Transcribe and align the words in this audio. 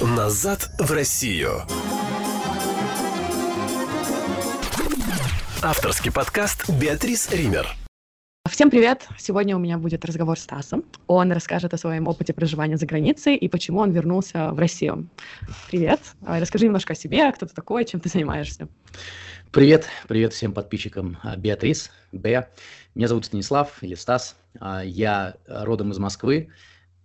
Назад 0.00 0.68
в 0.78 0.92
Россию. 0.92 1.62
Авторский 5.62 6.12
подкаст 6.12 6.68
Беатрис 6.68 7.32
Ример. 7.32 7.66
Всем 8.46 8.68
привет! 8.68 9.08
Сегодня 9.16 9.56
у 9.56 9.58
меня 9.58 9.78
будет 9.78 10.04
разговор 10.04 10.38
с 10.38 10.42
Стасом. 10.42 10.84
Он 11.06 11.32
расскажет 11.32 11.72
о 11.72 11.78
своем 11.78 12.08
опыте 12.08 12.34
проживания 12.34 12.76
за 12.76 12.84
границей 12.84 13.36
и 13.36 13.48
почему 13.48 13.78
он 13.78 13.90
вернулся 13.92 14.50
в 14.52 14.58
Россию. 14.58 15.08
Привет! 15.70 16.00
Расскажи 16.26 16.66
немножко 16.66 16.92
о 16.92 16.96
себе, 16.96 17.32
кто 17.32 17.46
ты 17.46 17.54
такой, 17.54 17.86
чем 17.86 17.98
ты 17.98 18.10
занимаешься. 18.10 18.68
Привет, 19.50 19.86
привет 20.08 20.34
всем 20.34 20.52
подписчикам 20.52 21.16
а, 21.22 21.36
Беатрис, 21.36 21.90
Б. 22.12 22.50
Меня 22.94 23.08
зовут 23.08 23.24
Станислав 23.24 23.82
или 23.82 23.94
Стас. 23.94 24.36
А, 24.60 24.84
я 24.84 25.36
родом 25.46 25.92
из 25.92 25.98
Москвы. 25.98 26.50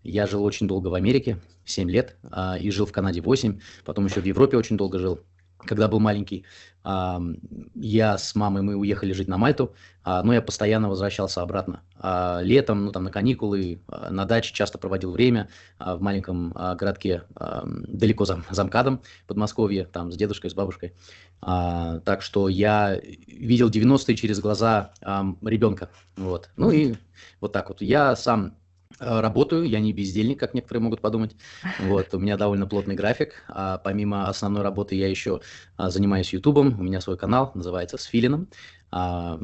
Я 0.04 0.28
жил 0.28 0.44
очень 0.44 0.68
долго 0.68 0.88
в 0.88 0.96
Америке, 0.96 1.40
7 1.72 1.90
лет, 1.90 2.18
а, 2.30 2.58
и 2.58 2.70
жил 2.72 2.86
в 2.86 2.92
Канаде 2.92 3.22
8, 3.22 3.60
потом 3.86 4.06
еще 4.06 4.22
в 4.22 4.26
Европе 4.26 4.58
очень 4.58 4.78
долго 4.78 5.00
жил 5.00 5.22
когда 5.66 5.88
был 5.88 6.00
маленький, 6.00 6.46
я 6.84 8.18
с 8.18 8.36
мамой, 8.36 8.64
мы 8.64 8.76
уехали 8.76 9.14
жить 9.14 9.28
на 9.28 9.38
Мальту, 9.38 9.76
а, 10.04 10.24
но 10.24 10.34
я 10.34 10.42
постоянно 10.42 10.90
возвращался 10.90 11.42
обратно. 11.42 11.84
А, 11.96 12.42
летом, 12.42 12.86
ну 12.86 12.92
там 12.92 13.04
на 13.04 13.12
каникулы, 13.12 13.82
а, 13.88 14.10
на 14.10 14.26
даче 14.26 14.54
часто 14.54 14.80
проводил 14.80 15.12
время 15.12 15.50
в 15.80 16.02
маленьком 16.02 16.52
городке 16.52 17.24
далеко 17.36 18.26
за 18.26 18.44
Замкадом, 18.50 19.02
Подмосковье, 19.28 19.86
там 19.86 20.12
с 20.12 20.16
дедушкой, 20.16 20.50
с 20.50 20.54
бабушкой. 20.54 20.94
Так 21.40 22.22
что 22.22 22.50
я 22.50 23.00
видел 23.28 23.70
90-е 23.70 24.16
через 24.16 24.40
глаза 24.40 24.94
ребенка. 25.02 25.90
Вот. 26.16 26.50
Ну 26.56 26.72
и 26.72 26.96
вот 27.40 27.52
так 27.52 27.70
вот. 27.70 27.82
Я 27.82 28.16
сам 28.16 28.56
работаю, 29.00 29.64
я 29.64 29.80
не 29.80 29.94
бездельник, 29.94 30.40
как 30.40 30.54
некоторые 30.54 30.82
могут 30.84 31.02
подумать. 31.02 31.36
Вот, 31.80 32.14
у 32.14 32.20
меня 32.20 32.38
довольно 32.38 32.68
плотный 32.68 32.96
график. 32.96 33.44
А 33.48 33.78
помимо 33.78 34.28
основной 34.28 34.64
работы 34.64 34.96
я 34.96 35.08
еще 35.08 35.42
а, 35.78 35.90
занимаюсь 35.90 36.34
Ютубом. 36.34 36.80
У 36.80 36.84
меня 36.84 37.02
свой 37.02 37.18
канал, 37.18 37.52
называется 37.56 37.98
«С 37.98 38.06
Филином». 38.06 38.50
А, 38.92 39.40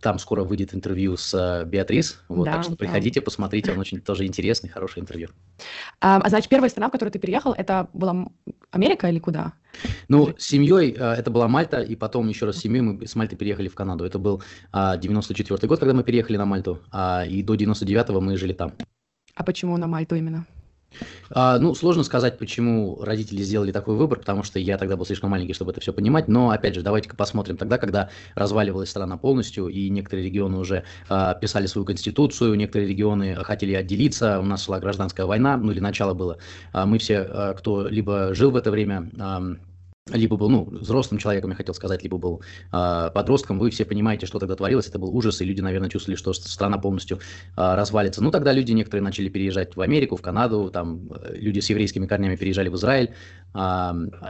там 0.00 0.18
скоро 0.18 0.42
выйдет 0.42 0.74
интервью 0.74 1.16
с 1.16 1.32
а, 1.34 1.64
Беатрис. 1.64 2.20
Вот, 2.28 2.44
да, 2.44 2.54
так 2.54 2.64
что 2.64 2.76
приходите, 2.76 3.20
да. 3.20 3.24
посмотрите, 3.24 3.72
он 3.72 3.78
очень 3.78 4.00
тоже 4.00 4.26
интересный, 4.26 4.68
хороший 4.68 5.00
интервью. 5.00 5.28
А, 6.00 6.16
а, 6.16 6.28
значит, 6.28 6.48
первая 6.48 6.68
страна, 6.68 6.88
в 6.88 6.92
которую 6.92 7.12
ты 7.12 7.18
переехал, 7.20 7.52
это 7.52 7.88
была 7.92 8.26
Америка 8.70 9.08
или 9.08 9.20
куда? 9.20 9.52
Ну, 10.08 10.34
с 10.36 10.44
семьей 10.44 10.96
а, 10.98 11.14
это 11.14 11.30
была 11.30 11.46
Мальта, 11.46 11.80
и 11.80 11.94
потом 11.94 12.28
еще 12.28 12.46
раз 12.46 12.56
с 12.56 12.60
семьей 12.60 12.82
мы 12.82 13.06
с 13.06 13.14
Мальты 13.14 13.36
переехали 13.36 13.68
в 13.68 13.74
Канаду. 13.74 14.04
Это 14.04 14.18
был 14.18 14.42
а, 14.72 14.96
94 14.96 15.68
год, 15.68 15.78
когда 15.78 15.94
мы 15.94 16.02
переехали 16.02 16.36
на 16.36 16.44
Мальту, 16.44 16.80
а, 16.90 17.24
и 17.24 17.42
до 17.42 17.54
99-го 17.54 18.20
мы 18.20 18.36
жили 18.36 18.52
там. 18.52 18.72
А 19.34 19.44
почему 19.44 19.76
на 19.76 19.86
Мальту 19.86 20.16
именно? 20.16 20.44
А, 21.30 21.58
ну, 21.58 21.74
сложно 21.74 22.02
сказать, 22.02 22.38
почему 22.38 22.98
родители 23.02 23.42
сделали 23.42 23.72
такой 23.72 23.96
выбор, 23.96 24.18
потому 24.18 24.42
что 24.42 24.58
я 24.58 24.78
тогда 24.78 24.96
был 24.96 25.04
слишком 25.04 25.30
маленький, 25.30 25.52
чтобы 25.52 25.72
это 25.72 25.80
все 25.80 25.92
понимать. 25.92 26.28
Но, 26.28 26.50
опять 26.50 26.74
же, 26.74 26.82
давайте-ка 26.82 27.16
посмотрим 27.16 27.56
тогда, 27.56 27.78
когда 27.78 28.10
разваливалась 28.34 28.90
страна 28.90 29.16
полностью, 29.16 29.68
и 29.68 29.88
некоторые 29.90 30.26
регионы 30.26 30.58
уже 30.58 30.84
а, 31.08 31.34
писали 31.34 31.66
свою 31.66 31.84
конституцию, 31.84 32.54
некоторые 32.54 32.88
регионы 32.88 33.36
хотели 33.36 33.74
отделиться, 33.74 34.40
у 34.40 34.44
нас 34.44 34.64
шла 34.64 34.80
гражданская 34.80 35.26
война, 35.26 35.56
ну 35.56 35.72
или 35.72 35.80
начало 35.80 36.14
было. 36.14 36.38
А, 36.72 36.86
мы 36.86 36.98
все, 36.98 37.18
а, 37.20 37.54
кто 37.54 37.88
либо 37.88 38.34
жил 38.34 38.50
в 38.50 38.56
это 38.56 38.70
время, 38.70 39.10
а, 39.18 39.42
либо 40.12 40.36
был, 40.36 40.48
ну, 40.48 40.64
взрослым 40.64 41.18
человеком, 41.18 41.50
я 41.50 41.56
хотел 41.56 41.74
сказать, 41.74 42.02
либо 42.02 42.18
был 42.18 42.42
э, 42.72 43.10
подростком, 43.14 43.58
вы 43.58 43.70
все 43.70 43.84
понимаете, 43.84 44.26
что 44.26 44.38
тогда 44.38 44.56
творилось, 44.56 44.88
это 44.88 44.98
был 44.98 45.14
ужас, 45.14 45.40
и 45.40 45.44
люди, 45.44 45.60
наверное, 45.60 45.88
чувствовали, 45.88 46.16
что 46.16 46.32
страна 46.32 46.78
полностью 46.78 47.18
э, 47.18 47.20
развалится. 47.56 48.22
Ну, 48.22 48.30
тогда 48.30 48.52
люди 48.52 48.72
некоторые 48.72 49.02
начали 49.02 49.28
переезжать 49.28 49.76
в 49.76 49.80
Америку, 49.80 50.16
в 50.16 50.22
Канаду, 50.22 50.70
там 50.70 51.08
э, 51.10 51.36
люди 51.36 51.60
с 51.60 51.70
еврейскими 51.70 52.06
корнями 52.06 52.36
переезжали 52.36 52.68
в 52.68 52.76
Израиль, 52.76 53.12
э, 53.54 53.58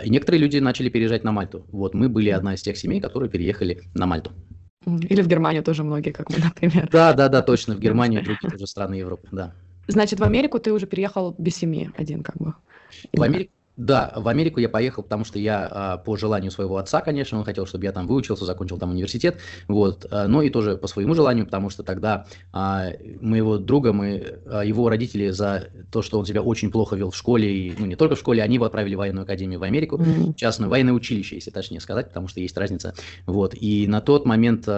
и 0.04 0.10
некоторые 0.10 0.40
люди 0.40 0.58
начали 0.58 0.88
переезжать 0.88 1.24
на 1.24 1.32
Мальту. 1.32 1.66
Вот 1.70 1.94
мы 1.94 2.08
были 2.08 2.30
одна 2.30 2.54
из 2.54 2.62
тех 2.62 2.76
семей, 2.76 3.00
которые 3.00 3.30
переехали 3.30 3.82
на 3.94 4.06
Мальту. 4.06 4.32
Или 4.86 5.22
в 5.22 5.28
Германию 5.28 5.62
тоже 5.62 5.84
многие, 5.84 6.10
как 6.10 6.30
мы, 6.30 6.36
например. 6.44 6.88
Да, 6.90 7.12
да, 7.12 7.28
да, 7.28 7.42
точно, 7.42 7.74
в 7.74 7.80
Германию 7.80 8.22
и 8.22 8.24
другие 8.24 8.50
тоже 8.50 8.66
страны 8.66 8.94
Европы, 8.94 9.28
да. 9.32 9.54
Значит, 9.86 10.20
в 10.20 10.24
Америку 10.24 10.58
ты 10.58 10.72
уже 10.72 10.86
переехал 10.86 11.34
без 11.38 11.56
семьи 11.56 11.90
один, 11.96 12.22
как 12.22 12.36
бы? 12.36 12.54
В 13.12 13.22
Америку 13.22 13.52
да, 13.78 14.12
в 14.16 14.26
Америку 14.26 14.58
я 14.58 14.68
поехал, 14.68 15.04
потому 15.04 15.24
что 15.24 15.38
я 15.38 15.68
а, 15.70 15.96
по 15.98 16.16
желанию 16.16 16.50
своего 16.50 16.78
отца, 16.78 17.00
конечно, 17.00 17.38
он 17.38 17.44
хотел, 17.44 17.64
чтобы 17.64 17.84
я 17.84 17.92
там 17.92 18.08
выучился, 18.08 18.44
закончил 18.44 18.76
там 18.76 18.90
университет, 18.90 19.38
вот, 19.68 20.04
а, 20.10 20.26
но 20.26 20.42
и 20.42 20.50
тоже 20.50 20.76
по 20.76 20.88
своему 20.88 21.14
желанию, 21.14 21.46
потому 21.46 21.70
что 21.70 21.84
тогда 21.84 22.26
а, 22.52 22.88
моего 23.20 23.56
друга, 23.56 23.92
мы, 23.92 24.40
его 24.64 24.88
родители 24.88 25.30
за 25.30 25.68
то, 25.92 26.02
что 26.02 26.18
он 26.18 26.26
себя 26.26 26.42
очень 26.42 26.72
плохо 26.72 26.96
вел 26.96 27.12
в 27.12 27.16
школе, 27.16 27.56
и, 27.56 27.74
ну 27.78 27.86
не 27.86 27.94
только 27.94 28.16
в 28.16 28.18
школе, 28.18 28.42
они 28.42 28.56
его 28.56 28.64
отправили 28.64 28.96
в 28.96 28.98
военную 28.98 29.22
академию 29.22 29.60
в 29.60 29.62
Америку, 29.62 29.96
mm-hmm. 29.96 30.34
частное 30.34 30.68
военное 30.68 30.92
училище, 30.92 31.36
если 31.36 31.50
точнее 31.50 31.80
сказать, 31.80 32.08
потому 32.08 32.26
что 32.26 32.40
есть 32.40 32.56
разница, 32.58 32.94
вот, 33.26 33.54
и 33.54 33.86
на 33.86 34.00
тот 34.00 34.26
момент 34.26 34.68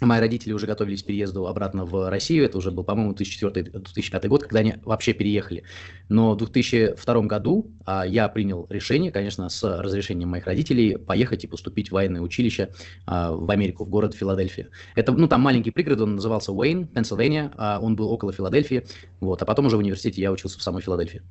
Мои 0.00 0.20
родители 0.20 0.52
уже 0.52 0.66
готовились 0.66 1.02
к 1.02 1.06
переезду 1.06 1.46
обратно 1.46 1.84
в 1.84 2.08
Россию. 2.08 2.44
Это 2.44 2.58
уже 2.58 2.70
был, 2.70 2.84
по-моему, 2.84 3.12
2004-2005 3.12 4.28
год, 4.28 4.42
когда 4.44 4.60
они 4.60 4.74
вообще 4.84 5.12
переехали. 5.12 5.64
Но 6.08 6.32
в 6.32 6.36
2002 6.38 7.20
году 7.22 7.70
а, 7.84 8.06
я 8.06 8.28
принял 8.28 8.66
решение, 8.70 9.12
конечно, 9.12 9.48
с 9.48 9.62
разрешением 9.62 10.30
моих 10.30 10.46
родителей, 10.46 10.96
поехать 10.96 11.44
и 11.44 11.46
поступить 11.46 11.90
в 11.90 11.92
военное 11.92 12.22
училище 12.22 12.70
а, 13.06 13.32
в 13.32 13.50
Америку, 13.50 13.84
в 13.84 13.90
город 13.90 14.14
Филадельфия. 14.14 14.68
Это, 14.94 15.12
ну, 15.12 15.28
там 15.28 15.42
маленький 15.42 15.70
пригород, 15.70 16.00
он 16.00 16.14
назывался 16.16 16.52
Уэйн, 16.52 16.86
Пенсильвания. 16.86 17.52
А, 17.56 17.78
он 17.80 17.94
был 17.94 18.10
около 18.10 18.32
Филадельфии. 18.32 18.86
Вот, 19.20 19.42
а 19.42 19.44
потом 19.44 19.66
уже 19.66 19.76
в 19.76 19.80
университете 19.80 20.22
я 20.22 20.32
учился 20.32 20.58
в 20.58 20.62
самой 20.62 20.82
Филадельфии. 20.82 21.22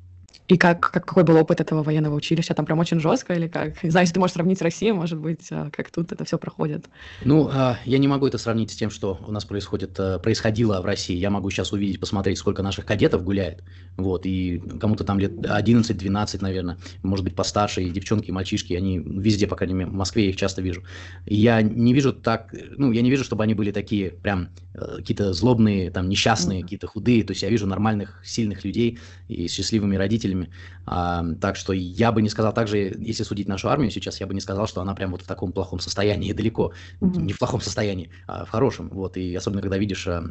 И 0.48 0.56
как, 0.56 0.80
как, 0.80 1.04
какой 1.04 1.22
был 1.22 1.36
опыт 1.36 1.60
этого 1.60 1.82
военного 1.82 2.14
училища? 2.14 2.54
Там 2.54 2.66
прям 2.66 2.78
очень 2.80 2.98
жестко 2.98 3.34
или 3.34 3.46
как? 3.46 3.82
Не 3.84 3.90
знаю, 3.90 4.04
если 4.04 4.14
ты 4.14 4.20
можешь 4.20 4.34
сравнить 4.34 4.58
с 4.58 4.62
Россией, 4.62 4.92
может 4.92 5.18
быть, 5.18 5.46
а, 5.52 5.70
как 5.70 5.90
тут 5.90 6.10
это 6.10 6.24
все 6.24 6.38
проходит. 6.38 6.86
Ну, 7.24 7.48
а, 7.52 7.78
я 7.84 7.98
не 7.98 8.08
могу 8.08 8.26
это 8.26 8.36
сравнить 8.36 8.72
с 8.72 8.74
тем, 8.74 8.90
что 8.90 9.20
у 9.26 9.30
нас 9.30 9.44
происходит, 9.44 9.98
а, 10.00 10.18
происходило 10.18 10.80
в 10.80 10.84
России. 10.84 11.16
Я 11.16 11.30
могу 11.30 11.50
сейчас 11.50 11.72
увидеть, 11.72 12.00
посмотреть, 12.00 12.38
сколько 12.38 12.62
наших 12.62 12.84
кадетов 12.84 13.22
гуляет. 13.22 13.62
Вот, 13.96 14.26
и 14.26 14.58
кому-то 14.80 15.04
там 15.04 15.20
лет 15.20 15.32
11-12, 15.32 16.42
наверное, 16.42 16.78
может 17.02 17.24
быть, 17.24 17.36
постарше, 17.36 17.82
и 17.82 17.90
девчонки, 17.90 18.28
и 18.28 18.32
мальчишки, 18.32 18.74
они 18.74 18.98
везде, 18.98 19.46
по 19.46 19.54
крайней 19.56 19.74
мере, 19.74 19.90
в 19.90 19.94
Москве 19.94 20.24
я 20.24 20.30
их 20.30 20.36
часто 20.36 20.62
вижу. 20.62 20.82
И 21.26 21.36
я 21.36 21.62
не 21.62 21.92
вижу 21.92 22.12
так, 22.12 22.52
ну, 22.76 22.90
я 22.92 23.02
не 23.02 23.10
вижу, 23.10 23.22
чтобы 23.24 23.44
они 23.44 23.54
были 23.54 23.70
такие 23.70 24.10
прям 24.10 24.48
какие-то 24.72 25.32
злобные, 25.32 25.90
там, 25.90 26.08
несчастные, 26.08 26.60
mm-hmm. 26.60 26.62
какие-то 26.62 26.86
худые. 26.86 27.24
То 27.24 27.32
есть 27.32 27.42
я 27.42 27.50
вижу 27.50 27.66
нормальных, 27.66 28.20
сильных 28.24 28.64
людей 28.64 28.98
и 29.28 29.48
счастливыми 29.48 29.96
родителями, 29.96 30.39
родителями. 30.40 30.50
А, 30.86 31.24
так 31.40 31.56
что 31.56 31.72
я 31.72 32.12
бы 32.12 32.22
не 32.22 32.28
сказал 32.28 32.52
также, 32.52 32.94
если 32.98 33.22
судить 33.22 33.48
нашу 33.48 33.68
армию 33.68 33.90
сейчас, 33.90 34.20
я 34.20 34.26
бы 34.26 34.34
не 34.34 34.40
сказал, 34.40 34.66
что 34.66 34.80
она 34.80 34.94
прям 34.94 35.12
вот 35.12 35.22
в 35.22 35.26
таком 35.26 35.52
плохом 35.52 35.80
состоянии 35.80 36.32
далеко. 36.40 36.72
Mm-hmm. 37.00 37.20
Не 37.20 37.32
в 37.32 37.38
плохом 37.38 37.60
состоянии, 37.60 38.10
а 38.26 38.44
в 38.44 38.50
хорошем. 38.50 38.88
Вот, 38.90 39.16
и 39.16 39.34
особенно, 39.34 39.60
когда 39.60 39.78
видишь 39.78 40.06
а, 40.08 40.24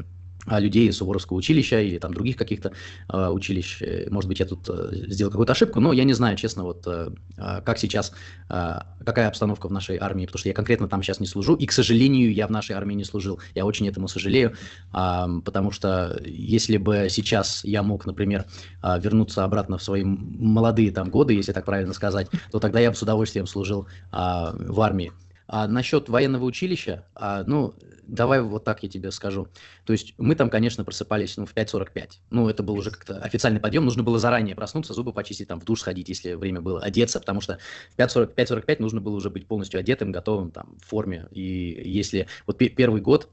людей 0.48 0.88
из 0.88 0.98
Суворовского 0.98 1.38
училища 1.38 1.82
или 1.82 1.98
там 1.98 2.14
других 2.14 2.38
каких-то 2.38 2.72
э, 3.12 3.28
училищ. 3.28 3.82
Может 4.10 4.28
быть, 4.28 4.40
я 4.40 4.46
тут 4.46 4.70
э, 4.70 4.90
сделал 5.08 5.32
какую-то 5.32 5.54
ошибку, 5.54 5.80
но 5.80 5.94
я 5.94 6.04
не 6.04 6.14
знаю, 6.14 6.38
честно, 6.38 6.64
вот 6.64 6.86
э, 6.88 7.10
как 7.36 7.78
сейчас, 7.78 8.12
э, 8.50 8.80
какая 9.06 9.28
обстановка 9.28 9.68
в 9.68 9.72
нашей 9.72 9.98
армии, 9.98 10.26
потому 10.26 10.40
что 10.40 10.50
я 10.50 10.56
конкретно 10.56 10.88
там 10.88 11.04
сейчас 11.04 11.20
не 11.20 11.28
служу, 11.28 11.56
и, 11.56 11.66
к 11.66 11.72
сожалению, 11.72 12.34
я 12.34 12.48
в 12.48 12.52
нашей 12.52 12.76
армии 12.76 12.96
не 12.96 13.04
служил. 13.04 13.40
Я 13.56 13.66
очень 13.66 13.88
этому 13.88 14.08
сожалею, 14.08 14.56
э, 14.94 15.26
потому 15.44 15.72
что 15.72 16.20
если 16.26 16.78
бы 16.78 17.08
сейчас 17.10 17.64
я 17.64 17.84
мог, 17.84 18.06
например, 18.06 18.46
э, 18.82 19.00
вернуться 19.00 19.44
обратно 19.44 19.78
в 19.78 19.84
свои 19.84 20.04
молодые 20.04 20.92
там 20.92 21.10
годы, 21.10 21.34
если 21.34 21.52
так 21.52 21.66
правильно 21.66 21.94
сказать, 21.94 22.28
то 22.52 22.60
тогда 22.60 22.80
я 22.80 22.90
бы 22.90 22.96
с 22.96 23.02
удовольствием 23.02 23.48
служил 23.48 23.88
э, 24.12 24.16
в 24.16 24.82
армии. 24.82 25.12
А 25.52 25.68
насчет 25.68 26.10
военного 26.10 26.46
училища, 26.46 27.08
а, 27.16 27.44
ну, 27.44 27.74
давай 28.04 28.40
вот 28.40 28.64
так 28.64 28.84
я 28.84 28.90
тебе 28.90 29.10
скажу. 29.10 29.48
То 29.84 29.94
есть 29.94 30.14
мы 30.20 30.36
там, 30.36 30.48
конечно, 30.48 30.86
просыпались 30.86 31.38
ну, 31.38 31.48
в 31.48 31.56
5.45. 31.56 32.10
Ну, 32.30 32.48
это 32.48 32.62
был 32.62 32.76
уже 32.76 32.92
как-то 32.92 33.18
официальный 33.18 33.60
подъем. 33.60 33.84
Нужно 33.84 34.04
было 34.04 34.20
заранее 34.20 34.56
проснуться, 34.56 34.94
зубы 34.94 35.12
почистить, 35.12 35.48
там, 35.48 35.60
в 35.60 35.66
душ 35.66 35.80
сходить, 35.80 36.08
если 36.08 36.36
время 36.36 36.62
было, 36.62 36.80
одеться, 36.82 37.20
потому 37.20 37.42
что 37.42 37.58
в 37.96 38.00
5.45 38.00 38.76
нужно 38.80 39.02
было 39.02 39.16
уже 39.16 39.32
быть 39.32 39.48
полностью 39.48 39.80
одетым, 39.80 40.12
готовым, 40.12 40.52
там, 40.52 40.78
в 40.80 40.86
форме. 40.86 41.28
И 41.32 41.82
если 41.84 42.28
вот 42.46 42.60
первый 42.60 43.02
год 43.02 43.28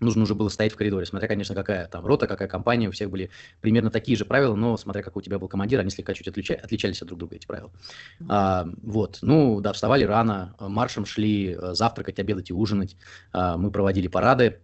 нужно 0.00 0.22
уже 0.22 0.34
было 0.34 0.48
стоять 0.48 0.72
в 0.72 0.76
коридоре, 0.76 1.06
смотря, 1.06 1.28
конечно, 1.28 1.54
какая 1.54 1.86
там 1.86 2.04
рота, 2.04 2.26
какая 2.26 2.48
компания, 2.48 2.88
у 2.88 2.92
всех 2.92 3.10
были 3.10 3.30
примерно 3.60 3.90
такие 3.90 4.16
же 4.16 4.24
правила, 4.24 4.54
но 4.54 4.76
смотря 4.76 5.02
как 5.02 5.16
у 5.16 5.20
тебя 5.20 5.38
был 5.38 5.48
командир, 5.48 5.80
они 5.80 5.90
слегка 5.90 6.14
чуть 6.14 6.28
отлича, 6.28 6.54
отличались 6.54 7.02
от 7.02 7.08
друг 7.08 7.18
друга, 7.18 7.36
эти 7.36 7.46
правила. 7.46 7.70
А, 8.28 8.66
вот, 8.82 9.18
ну, 9.22 9.60
да, 9.60 9.72
вставали 9.72 10.04
рано, 10.04 10.54
маршем 10.58 11.06
шли 11.06 11.56
э, 11.58 11.74
завтракать, 11.74 12.18
обедать 12.18 12.50
и 12.50 12.52
ужинать, 12.52 12.96
а, 13.32 13.56
мы 13.56 13.70
проводили 13.70 14.08
парады, 14.08 14.60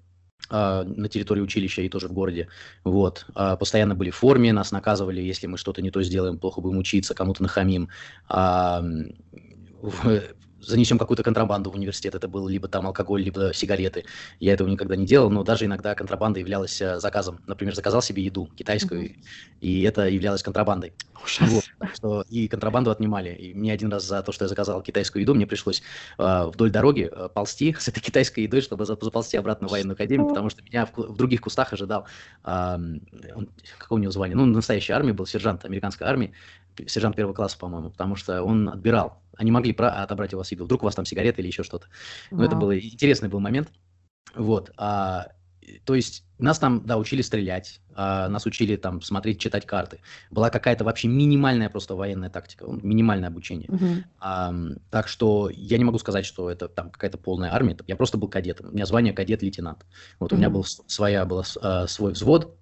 а, 0.48 0.84
на 0.84 1.08
территории 1.08 1.40
училища 1.40 1.82
и 1.82 1.88
тоже 1.88 2.08
в 2.08 2.12
городе. 2.12 2.48
Вот. 2.84 3.26
А, 3.34 3.56
постоянно 3.56 3.94
были 3.94 4.10
в 4.10 4.16
форме, 4.16 4.52
нас 4.52 4.70
наказывали, 4.70 5.20
если 5.20 5.46
мы 5.46 5.58
что-то 5.58 5.82
не 5.82 5.90
то 5.90 6.02
сделаем, 6.02 6.38
плохо 6.38 6.60
будем 6.60 6.78
учиться, 6.78 7.14
кому-то 7.14 7.42
нахамим. 7.42 7.88
Занесем 10.60 10.98
какую-то 10.98 11.22
контрабанду 11.22 11.70
в 11.70 11.74
университет, 11.74 12.14
это 12.14 12.28
был 12.28 12.48
либо 12.48 12.68
там 12.68 12.86
алкоголь, 12.86 13.22
либо 13.22 13.52
сигареты. 13.52 14.04
Я 14.40 14.54
этого 14.54 14.68
никогда 14.68 14.96
не 14.96 15.06
делал, 15.06 15.30
но 15.30 15.42
даже 15.44 15.66
иногда 15.66 15.94
контрабанда 15.94 16.40
являлась 16.40 16.80
э, 16.80 16.98
заказом. 16.98 17.40
Например, 17.46 17.74
заказал 17.74 18.02
себе 18.02 18.22
еду 18.22 18.48
китайскую, 18.56 19.10
mm-hmm. 19.10 19.60
и 19.60 19.82
это 19.82 20.08
являлось 20.08 20.42
контрабандой. 20.42 20.92
Ужас. 21.22 21.64
Вот, 21.78 21.90
что, 21.94 22.24
и 22.28 22.48
контрабанду 22.48 22.90
отнимали. 22.90 23.34
И 23.34 23.54
мне 23.54 23.72
один 23.72 23.92
раз 23.92 24.04
за 24.04 24.22
то, 24.22 24.32
что 24.32 24.44
я 24.44 24.48
заказал 24.48 24.82
китайскую 24.82 25.22
еду, 25.22 25.34
мне 25.34 25.46
пришлось 25.46 25.82
э, 26.18 26.46
вдоль 26.46 26.70
дороги 26.70 27.10
э, 27.10 27.28
ползти 27.34 27.74
с 27.78 27.88
этой 27.88 28.00
китайской 28.00 28.40
едой, 28.40 28.60
чтобы 28.60 28.86
заползти 28.86 29.36
обратно 29.36 29.68
в 29.68 29.70
военную 29.72 29.94
академию, 29.94 30.28
потому 30.28 30.50
что 30.50 30.62
меня 30.62 30.86
в, 30.86 30.96
в 30.96 31.16
других 31.16 31.40
кустах 31.40 31.72
ожидал, 31.72 32.06
э, 32.44 32.48
он, 32.48 33.48
какого 33.78 33.98
у 33.98 34.00
него 34.00 34.12
звания, 34.12 34.34
ну, 34.34 34.46
настоящей 34.46 34.92
армии 34.92 35.12
был, 35.12 35.26
сержант 35.26 35.64
американской 35.64 36.06
армии, 36.06 36.32
сержант 36.86 37.16
первого 37.16 37.34
класса, 37.34 37.58
по-моему, 37.58 37.90
потому 37.90 38.16
что 38.16 38.42
он 38.42 38.68
отбирал. 38.68 39.22
Они 39.36 39.50
могли 39.50 39.72
про- 39.72 40.02
отобрать 40.02 40.34
у 40.34 40.38
вас 40.38 40.50
еду. 40.52 40.64
Вдруг 40.64 40.82
у 40.82 40.86
вас 40.86 40.94
там 40.94 41.04
сигареты 41.04 41.42
или 41.42 41.48
еще 41.48 41.62
что-то. 41.62 41.86
Но 42.30 42.44
это 42.44 42.56
был 42.56 42.72
интересный 42.72 43.28
был 43.28 43.40
момент. 43.40 43.70
Вот. 44.34 44.72
А, 44.76 45.28
то 45.84 45.94
есть 45.94 46.24
нас 46.38 46.58
там, 46.58 46.84
да, 46.84 46.96
учили 46.96 47.22
стрелять, 47.22 47.80
а, 47.94 48.28
нас 48.28 48.46
учили 48.46 48.76
там 48.76 49.00
смотреть, 49.02 49.40
читать 49.40 49.66
карты. 49.66 50.00
Была 50.30 50.50
какая-то 50.50 50.84
вообще 50.84 51.08
минимальная 51.08 51.68
просто 51.68 51.94
военная 51.94 52.30
тактика, 52.30 52.66
минимальное 52.66 53.28
обучение. 53.28 53.68
Uh-huh. 53.68 54.04
А, 54.20 54.54
так 54.90 55.08
что 55.08 55.50
я 55.52 55.78
не 55.78 55.84
могу 55.84 55.98
сказать, 55.98 56.26
что 56.26 56.50
это 56.50 56.68
там 56.68 56.90
какая-то 56.90 57.18
полная 57.18 57.52
армия. 57.52 57.76
Я 57.86 57.96
просто 57.96 58.18
был 58.18 58.28
кадетом. 58.28 58.68
У 58.68 58.72
меня 58.72 58.86
звание 58.86 59.12
кадет-лейтенант. 59.12 59.84
Вот 60.18 60.30
uh-huh. 60.30 60.34
у 60.34 60.38
меня 60.38 60.50
был 60.50 60.64
своя 60.64 61.24
была 61.24 61.44
а, 61.60 61.86
свой 61.86 62.12
взвод, 62.12 62.56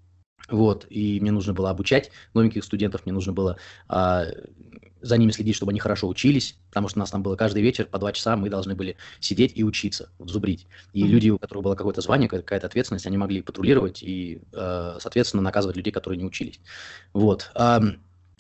вот, 0.49 0.87
и 0.91 1.21
мне 1.21 1.31
нужно 1.31 1.55
было 1.55 1.71
обучать 1.71 2.11
новеньких 2.35 2.65
студентов, 2.65 3.07
мне 3.07 3.15
нужно 3.15 3.33
было 3.33 3.57
а, 3.89 4.27
за 5.05 5.19
ними 5.19 5.31
следить, 5.33 5.57
чтобы 5.57 5.71
они 5.71 5.81
хорошо 5.81 6.09
учились, 6.09 6.57
потому 6.69 6.89
что 6.89 6.99
у 6.99 7.01
нас 7.01 7.11
там 7.11 7.23
было 7.23 7.37
каждый 7.37 7.63
вечер 7.63 7.87
по 7.87 7.99
два 7.99 8.13
часа, 8.13 8.37
мы 8.37 8.49
должны 8.49 8.75
были 8.75 8.97
сидеть 9.21 9.53
и 9.55 9.63
учиться, 9.63 10.11
вот, 10.19 10.31
зубрить. 10.31 10.67
И 10.93 11.03
mm-hmm. 11.03 11.07
люди, 11.07 11.31
у 11.31 11.39
которых 11.39 11.65
было 11.65 11.75
какое-то 11.75 12.01
звание, 12.01 12.29
какая-то 12.29 12.67
ответственность, 12.67 13.07
они 13.07 13.17
могли 13.17 13.43
патрулировать 13.43 14.03
и, 14.03 14.41
э, 14.53 14.97
соответственно, 15.01 15.43
наказывать 15.43 15.77
людей, 15.77 15.93
которые 15.93 16.19
не 16.19 16.25
учились. 16.25 16.59
Вот. 17.13 17.51
А, 17.55 17.83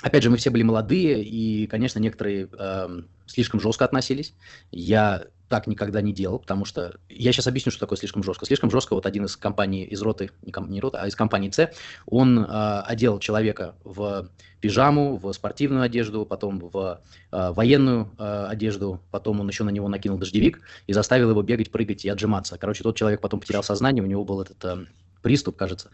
опять 0.02 0.22
же, 0.22 0.30
мы 0.30 0.38
все 0.38 0.50
были 0.50 0.62
молодые, 0.62 1.22
и, 1.22 1.66
конечно, 1.66 1.98
некоторые 1.98 2.48
э, 2.50 3.02
слишком 3.26 3.60
жестко 3.60 3.84
относились. 3.84 4.34
Я 4.70 5.24
так 5.48 5.66
никогда 5.66 6.00
не 6.00 6.12
делал, 6.12 6.38
потому 6.38 6.64
что 6.64 6.96
я 7.08 7.32
сейчас 7.32 7.46
объясню, 7.46 7.70
что 7.70 7.80
такое 7.80 7.98
слишком 7.98 8.22
жестко. 8.22 8.46
Слишком 8.46 8.70
жестко 8.70 8.94
вот 8.94 9.06
один 9.06 9.26
из 9.26 9.36
компаний 9.36 9.84
из 9.84 10.00
роты, 10.02 10.30
не, 10.42 10.52
ком, 10.52 10.70
не 10.70 10.80
роты, 10.80 10.98
а 10.98 11.06
из 11.06 11.14
компании 11.14 11.50
С, 11.50 11.70
он 12.06 12.38
э, 12.38 12.80
одел 12.86 13.18
человека 13.18 13.74
в 13.84 14.30
пижаму, 14.60 15.16
в 15.16 15.32
спортивную 15.32 15.82
одежду, 15.82 16.24
потом 16.24 16.58
в 16.58 17.00
э, 17.30 17.52
военную 17.52 18.10
э, 18.18 18.46
одежду, 18.48 19.00
потом 19.10 19.40
он 19.40 19.48
еще 19.48 19.64
на 19.64 19.70
него 19.70 19.88
накинул 19.88 20.18
дождевик 20.18 20.60
и 20.86 20.92
заставил 20.92 21.30
его 21.30 21.42
бегать, 21.42 21.70
прыгать 21.70 22.04
и 22.04 22.08
отжиматься. 22.08 22.56
Короче, 22.58 22.82
тот 22.82 22.96
человек 22.96 23.20
потом 23.20 23.40
потерял 23.40 23.62
сознание, 23.62 24.02
у 24.02 24.06
него 24.06 24.24
был 24.24 24.40
этот 24.40 24.64
э, 24.64 24.86
приступ, 25.20 25.56
кажется. 25.56 25.90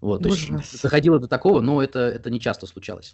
Вот, 0.00 0.22
то 0.22 0.30
есть 0.30 0.82
доходило 0.82 1.18
до 1.18 1.28
такого, 1.28 1.60
но 1.60 1.82
это, 1.82 1.98
это 1.98 2.30
не 2.30 2.40
часто 2.40 2.66
случалось. 2.66 3.12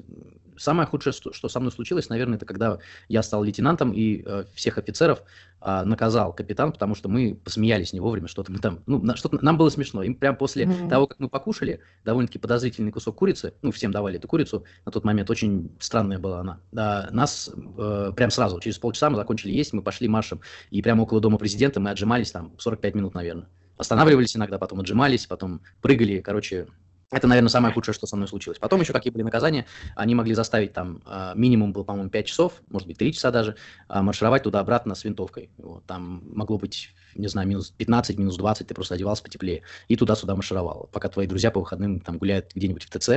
Самое 0.57 0.87
худшее, 0.87 1.13
что 1.13 1.49
со 1.49 1.61
мной 1.61 1.73
случилось, 1.73 2.09
наверное, 2.09 2.37
это 2.37 2.47
когда 2.47 2.79
я 3.09 3.23
стал 3.23 3.43
лейтенантом 3.43 3.93
и 3.93 4.23
э, 4.25 4.45
всех 4.55 4.79
офицеров 4.79 5.23
э, 5.61 5.83
наказал 5.83 6.33
капитан, 6.33 6.71
потому 6.71 6.95
что 6.95 7.09
мы 7.09 7.35
посмеялись 7.43 7.93
не 7.93 7.99
вовремя, 7.99 8.29
что-то 8.29 8.53
мы 8.53 8.59
там, 8.59 8.81
ну, 8.87 9.03
на, 9.03 9.17
что-то 9.17 9.45
нам 9.45 9.59
было 9.59 9.69
смешно. 9.69 10.05
Им 10.05 10.15
прямо 10.15 10.37
после 10.37 10.65
mm-hmm. 10.65 10.89
того, 10.89 11.09
как 11.09 11.19
мы 11.19 11.29
покушали, 11.29 11.81
довольно-таки 12.05 12.39
подозрительный 12.39 12.93
кусок 12.93 13.17
курицы, 13.17 13.53
ну, 13.63 13.73
всем 13.73 13.91
давали 13.91 14.19
эту 14.19 14.29
курицу, 14.29 14.65
на 14.85 14.93
тот 14.93 15.05
момент 15.05 15.29
очень 15.29 15.73
странная 15.81 16.21
была 16.21 16.41
она. 16.41 16.61
Да, 16.71 17.09
нас 17.11 17.51
э, 17.79 18.13
прям 18.15 18.31
сразу, 18.31 18.61
через 18.61 18.79
полчаса 18.79 19.11
мы 19.11 19.17
закончили 19.17 19.51
есть, 19.51 19.73
мы 19.73 19.83
пошли 19.83 20.07
маршем, 20.07 20.41
и 20.71 20.81
прямо 20.83 21.03
около 21.03 21.21
дома 21.21 21.37
президента 21.37 21.81
мы 21.81 21.91
отжимались 21.91 22.31
там 22.31 22.53
45 22.59 22.95
минут, 22.95 23.15
наверное. 23.15 23.49
Останавливались 23.77 24.37
иногда, 24.37 24.59
потом 24.59 24.81
отжимались, 24.81 25.27
потом 25.27 25.61
прыгали. 25.81 26.21
Короче, 26.21 26.67
это, 27.13 27.29
наверное, 27.29 27.51
самое 27.51 27.73
худшее, 27.73 27.95
что 27.95 28.07
со 28.09 28.17
мной 28.17 28.27
случилось. 28.27 28.59
Потом 28.59 28.81
еще 28.81 28.93
какие 28.93 29.13
были 29.13 29.23
наказания. 29.23 29.67
Они 29.95 30.17
могли 30.17 30.35
заставить 30.35 30.73
там, 30.73 31.03
а, 31.07 31.35
минимум 31.35 31.73
был, 31.73 31.85
по-моему, 31.85 32.11
5 32.11 32.27
часов, 32.27 32.55
может 32.69 32.89
быть, 32.89 32.99
3 32.99 33.13
часа 33.13 33.31
даже, 33.31 33.55
а, 33.87 34.03
маршировать 34.03 34.43
туда-обратно 34.43 34.97
с 34.97 35.05
винтовкой. 35.05 35.51
Вот, 35.59 35.87
там 35.87 36.25
могло 36.35 36.59
быть, 36.59 36.91
не 37.15 37.29
знаю, 37.29 37.47
минус 37.47 37.71
15, 37.71 38.19
минус 38.19 38.37
20, 38.37 38.67
ты 38.67 38.75
просто 38.75 38.97
одевался 38.97 39.23
потеплее. 39.23 39.63
И 39.87 39.95
туда-сюда 39.95 40.35
маршировал. 40.35 40.91
Пока 40.93 41.09
твои 41.09 41.29
друзья 41.29 41.53
по 41.53 41.61
выходным 41.61 42.01
там 42.01 42.19
гуляют 42.19 42.51
где-нибудь 42.57 42.83
в 42.83 42.91
ТЦ, 42.91 43.09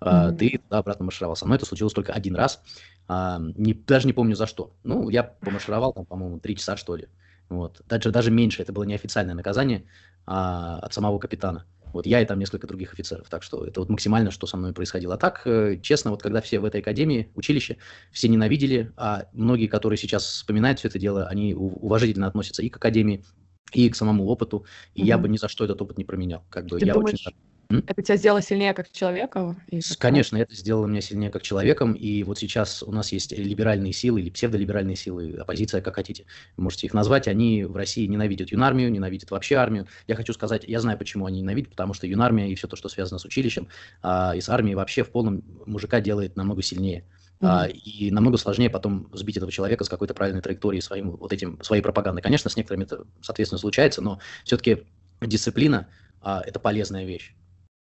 mm-hmm. 0.00 0.36
ты 0.36 0.58
туда-обратно 0.58 1.04
маршировался. 1.04 1.46
Но 1.46 1.54
это 1.54 1.66
случилось 1.66 1.92
только 1.92 2.14
один 2.14 2.36
раз. 2.36 2.62
Не, 3.08 3.74
даже 3.74 4.06
не 4.06 4.14
помню 4.14 4.36
за 4.36 4.46
что. 4.46 4.72
Ну, 4.84 5.10
я 5.10 5.22
помаршировал 5.22 5.92
там, 5.92 6.06
по-моему, 6.06 6.40
3 6.40 6.56
часа, 6.56 6.78
что 6.78 6.96
ли. 6.96 7.08
Вот. 7.54 7.82
Даже, 7.88 8.10
даже 8.10 8.30
меньше, 8.30 8.62
это 8.62 8.72
было 8.72 8.84
неофициальное 8.84 9.34
наказание 9.34 9.84
а, 10.26 10.78
от 10.78 10.92
самого 10.94 11.18
капитана. 11.18 11.64
Вот 11.92 12.06
я 12.06 12.20
и 12.20 12.26
там 12.26 12.40
несколько 12.40 12.66
других 12.66 12.92
офицеров. 12.92 13.28
Так 13.28 13.44
что 13.44 13.64
это 13.64 13.80
вот 13.80 13.88
максимально, 13.88 14.32
что 14.32 14.48
со 14.48 14.56
мной 14.56 14.72
происходило. 14.72 15.14
А 15.14 15.16
так, 15.16 15.42
э, 15.44 15.78
честно, 15.80 16.10
вот 16.10 16.22
когда 16.22 16.40
все 16.40 16.58
в 16.58 16.64
этой 16.64 16.80
академии, 16.80 17.30
училище, 17.36 17.76
все 18.10 18.28
ненавидели, 18.28 18.92
а 18.96 19.26
многие, 19.32 19.68
которые 19.68 19.96
сейчас 19.96 20.24
вспоминают 20.24 20.80
все 20.80 20.88
это 20.88 20.98
дело, 20.98 21.28
они 21.28 21.54
уважительно 21.54 22.26
относятся 22.26 22.62
и 22.62 22.68
к 22.68 22.76
академии, 22.76 23.24
и 23.72 23.88
к 23.88 23.94
самому 23.94 24.26
опыту. 24.26 24.66
И 24.94 25.02
mm-hmm. 25.02 25.06
я 25.06 25.18
бы 25.18 25.28
ни 25.28 25.36
за 25.36 25.46
что 25.46 25.64
этот 25.64 25.80
опыт 25.80 25.96
не 25.96 26.04
променял. 26.04 26.44
Как 26.50 26.66
бы 26.66 26.80
Ты 26.80 26.86
я 26.86 26.94
думаешь, 26.94 27.14
очень 27.14 27.36
это 27.68 28.02
тебя 28.02 28.16
сделало 28.16 28.42
сильнее 28.42 28.74
как 28.74 28.90
человека? 28.90 29.56
Конечно, 29.98 30.36
это 30.36 30.54
сделало 30.54 30.86
меня 30.86 31.00
сильнее 31.00 31.30
как 31.30 31.42
человеком, 31.42 31.92
и 31.94 32.22
вот 32.22 32.38
сейчас 32.38 32.82
у 32.82 32.92
нас 32.92 33.12
есть 33.12 33.32
либеральные 33.32 33.92
силы 33.92 34.20
или 34.20 34.30
псевдолиберальные 34.30 34.96
силы, 34.96 35.36
оппозиция, 35.38 35.80
как 35.80 35.94
хотите, 35.94 36.26
можете 36.56 36.86
их 36.86 36.94
назвать, 36.94 37.28
они 37.28 37.64
в 37.64 37.76
России 37.76 38.06
ненавидят 38.06 38.50
юнармию, 38.50 38.90
ненавидят 38.90 39.30
вообще 39.30 39.56
армию. 39.56 39.86
Я 40.06 40.16
хочу 40.16 40.32
сказать, 40.32 40.64
я 40.66 40.80
знаю, 40.80 40.98
почему 40.98 41.26
они 41.26 41.40
ненавидят, 41.40 41.70
потому 41.70 41.94
что 41.94 42.06
юнармия 42.06 42.48
и 42.48 42.54
все 42.54 42.68
то, 42.68 42.76
что 42.76 42.88
связано 42.88 43.18
с 43.18 43.24
училищем, 43.24 43.68
а, 44.02 44.34
и 44.34 44.40
с 44.40 44.48
армией 44.48 44.74
вообще 44.74 45.02
в 45.02 45.10
полном 45.10 45.42
мужика 45.66 46.00
делает 46.00 46.36
намного 46.36 46.62
сильнее. 46.62 47.04
А, 47.40 47.66
и 47.66 48.10
намного 48.10 48.38
сложнее 48.38 48.70
потом 48.70 49.08
сбить 49.12 49.36
этого 49.36 49.52
человека 49.52 49.84
с 49.84 49.88
какой-то 49.88 50.14
правильной 50.14 50.40
траекторией 50.40 50.80
своим 50.80 51.10
вот 51.16 51.32
этим 51.32 51.62
своей 51.62 51.82
пропагандой. 51.82 52.22
Конечно, 52.22 52.48
с 52.48 52.56
некоторыми 52.56 52.84
это, 52.84 53.04
соответственно, 53.20 53.58
случается, 53.58 54.00
но 54.00 54.18
все-таки 54.44 54.84
дисциплина 55.20 55.88
а, 56.20 56.42
это 56.44 56.58
полезная 56.58 57.04
вещь. 57.04 57.34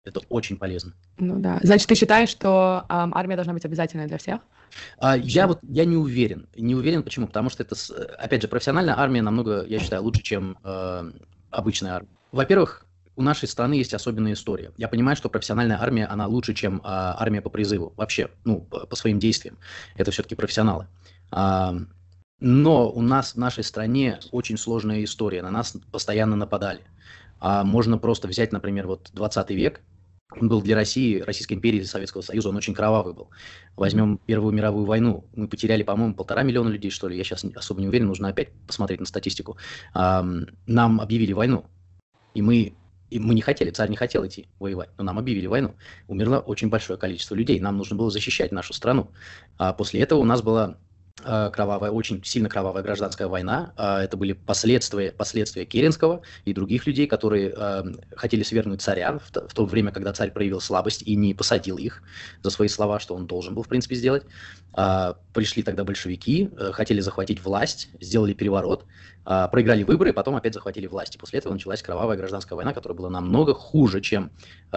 Это 0.04 0.20
очень 0.30 0.58
полезно. 0.58 0.94
Ну 1.18 1.40
да. 1.40 1.60
Значит, 1.62 1.88
ты 1.88 1.96
считаешь, 1.96 2.30
что 2.30 2.86
э, 2.90 2.94
армия 3.12 3.36
должна 3.36 3.54
быть 3.54 3.66
обязательной 3.66 4.08
для 4.08 4.18
всех? 4.18 4.42
А, 4.98 5.16
я 5.16 5.48
вот 5.48 5.60
я 5.62 5.86
не 5.86 5.96
уверен. 5.96 6.48
Не 6.56 6.76
уверен, 6.76 7.04
почему? 7.04 7.28
Потому 7.28 7.50
что 7.50 7.62
это, 7.64 7.76
опять 8.18 8.42
же, 8.42 8.48
профессиональная 8.48 8.98
армия 8.98 9.22
намного, 9.22 9.64
я 9.66 9.80
считаю, 9.80 10.02
лучше, 10.02 10.24
чем 10.24 10.58
э, 10.64 11.12
обычная 11.52 11.94
армия. 11.94 12.10
Во-первых, 12.32 12.86
у 13.16 13.22
нашей 13.22 13.48
страны 13.48 13.76
есть 13.76 13.94
особенная 13.94 14.34
история. 14.34 14.72
Я 14.78 14.88
понимаю, 14.88 15.16
что 15.16 15.30
профессиональная 15.30 15.80
армия, 15.80 16.06
она 16.08 16.26
лучше, 16.26 16.56
чем 16.56 16.78
э, 16.78 16.82
армия 16.84 17.42
по 17.42 17.50
призыву. 17.50 17.94
Вообще, 17.96 18.32
ну, 18.44 18.62
по, 18.62 18.88
по 18.88 18.96
своим 18.96 19.20
действиям. 19.20 19.58
Это 19.96 20.10
все-таки 20.10 20.34
профессионалы. 20.34 20.88
А, 21.30 21.76
но 22.40 22.90
у 22.90 23.02
нас 23.02 23.36
в 23.36 23.38
нашей 23.38 23.64
стране 23.64 24.20
очень 24.32 24.58
сложная 24.58 25.04
история. 25.04 25.44
На 25.44 25.52
нас 25.52 25.78
постоянно 25.92 26.36
нападали. 26.36 26.82
А 27.40 27.64
можно 27.64 27.98
просто 27.98 28.28
взять, 28.28 28.52
например, 28.52 28.88
вот 28.88 29.10
20 29.14 29.50
век, 29.52 29.82
он 30.40 30.48
был 30.48 30.62
для 30.62 30.76
России, 30.76 31.20
Российской 31.20 31.54
империи, 31.54 31.82
Советского 31.84 32.22
Союза, 32.22 32.50
он 32.50 32.56
очень 32.56 32.74
кровавый 32.74 33.14
был. 33.14 33.30
Возьмем 33.76 34.18
Первую 34.18 34.54
мировую 34.54 34.86
войну, 34.86 35.26
мы 35.36 35.48
потеряли, 35.48 35.84
по-моему, 35.84 36.14
полтора 36.16 36.44
миллиона 36.44 36.70
людей, 36.70 36.90
что 36.90 37.10
ли, 37.10 37.18
я 37.18 37.24
сейчас 37.24 37.44
особо 37.44 37.82
не 37.82 37.88
уверен, 37.88 38.08
нужно 38.08 38.30
опять 38.30 38.50
посмотреть 38.66 39.02
на 39.02 39.06
статистику. 39.06 39.58
Нам 39.94 41.02
объявили 41.02 41.34
войну, 41.34 41.66
и 42.34 42.42
мы, 42.42 42.74
и 43.10 43.20
мы 43.20 43.34
не 43.34 43.42
хотели, 43.42 43.72
царь 43.72 43.90
не 43.90 43.98
хотел 43.98 44.26
идти 44.26 44.48
воевать, 44.58 44.90
но 44.98 45.04
нам 45.04 45.20
объявили 45.20 45.48
войну. 45.48 45.76
Умерло 46.08 46.40
очень 46.40 46.70
большое 46.70 46.98
количество 46.98 47.36
людей, 47.36 47.60
нам 47.60 47.78
нужно 47.78 47.98
было 47.98 48.10
защищать 48.10 48.54
нашу 48.54 48.74
страну. 48.74 49.12
А 49.58 49.74
после 49.74 50.00
этого 50.00 50.20
у 50.20 50.26
нас 50.26 50.42
была 50.42 50.78
кровавая, 51.24 51.92
очень 51.92 52.24
сильно 52.24 52.50
кровавая 52.50 52.84
гражданская 52.84 53.28
война. 53.28 53.74
Э, 53.78 53.98
это 53.98 54.18
были 54.18 54.34
последствия, 54.34 55.12
последствия 55.12 55.66
Керенского 55.66 56.22
и 56.46 56.54
других 56.54 56.88
людей, 56.88 57.08
которые 57.08 57.54
э, 57.56 57.84
хотели 58.16 58.44
свергнуть 58.44 58.82
царя 58.82 59.20
в 59.20 59.54
то 59.54 59.66
время, 59.66 59.92
когда 59.92 60.14
царь 60.14 60.32
проявил 60.32 60.62
слабость 60.62 61.04
и 61.04 61.16
не 61.16 61.34
посадил 61.34 61.78
их 61.78 62.02
за 62.44 62.50
свои 62.50 62.68
слова, 62.68 63.00
что 63.00 63.16
он 63.16 63.28
должен 63.28 63.54
был, 63.54 63.64
в 63.64 63.68
принципе, 63.68 63.96
сделать. 63.96 64.24
Пришли 65.34 65.64
тогда 65.64 65.84
большевики, 65.84 66.50
хотели 66.72 67.02
захватить 67.02 67.44
власть, 67.44 67.90
сделали 68.00 68.34
переворот, 68.34 68.86
проиграли 69.26 69.84
выборы, 69.84 70.14
потом 70.14 70.38
опять 70.38 70.54
захватили 70.54 70.88
власть. 70.88 71.16
И 71.16 71.18
после 71.18 71.40
этого 71.40 71.52
началась 71.52 71.82
кровавая 71.82 72.16
гражданская 72.16 72.56
война, 72.56 72.74
которая 72.74 72.98
была 72.98 73.10
намного 73.10 73.54
хуже, 73.54 74.00
чем 74.00 74.32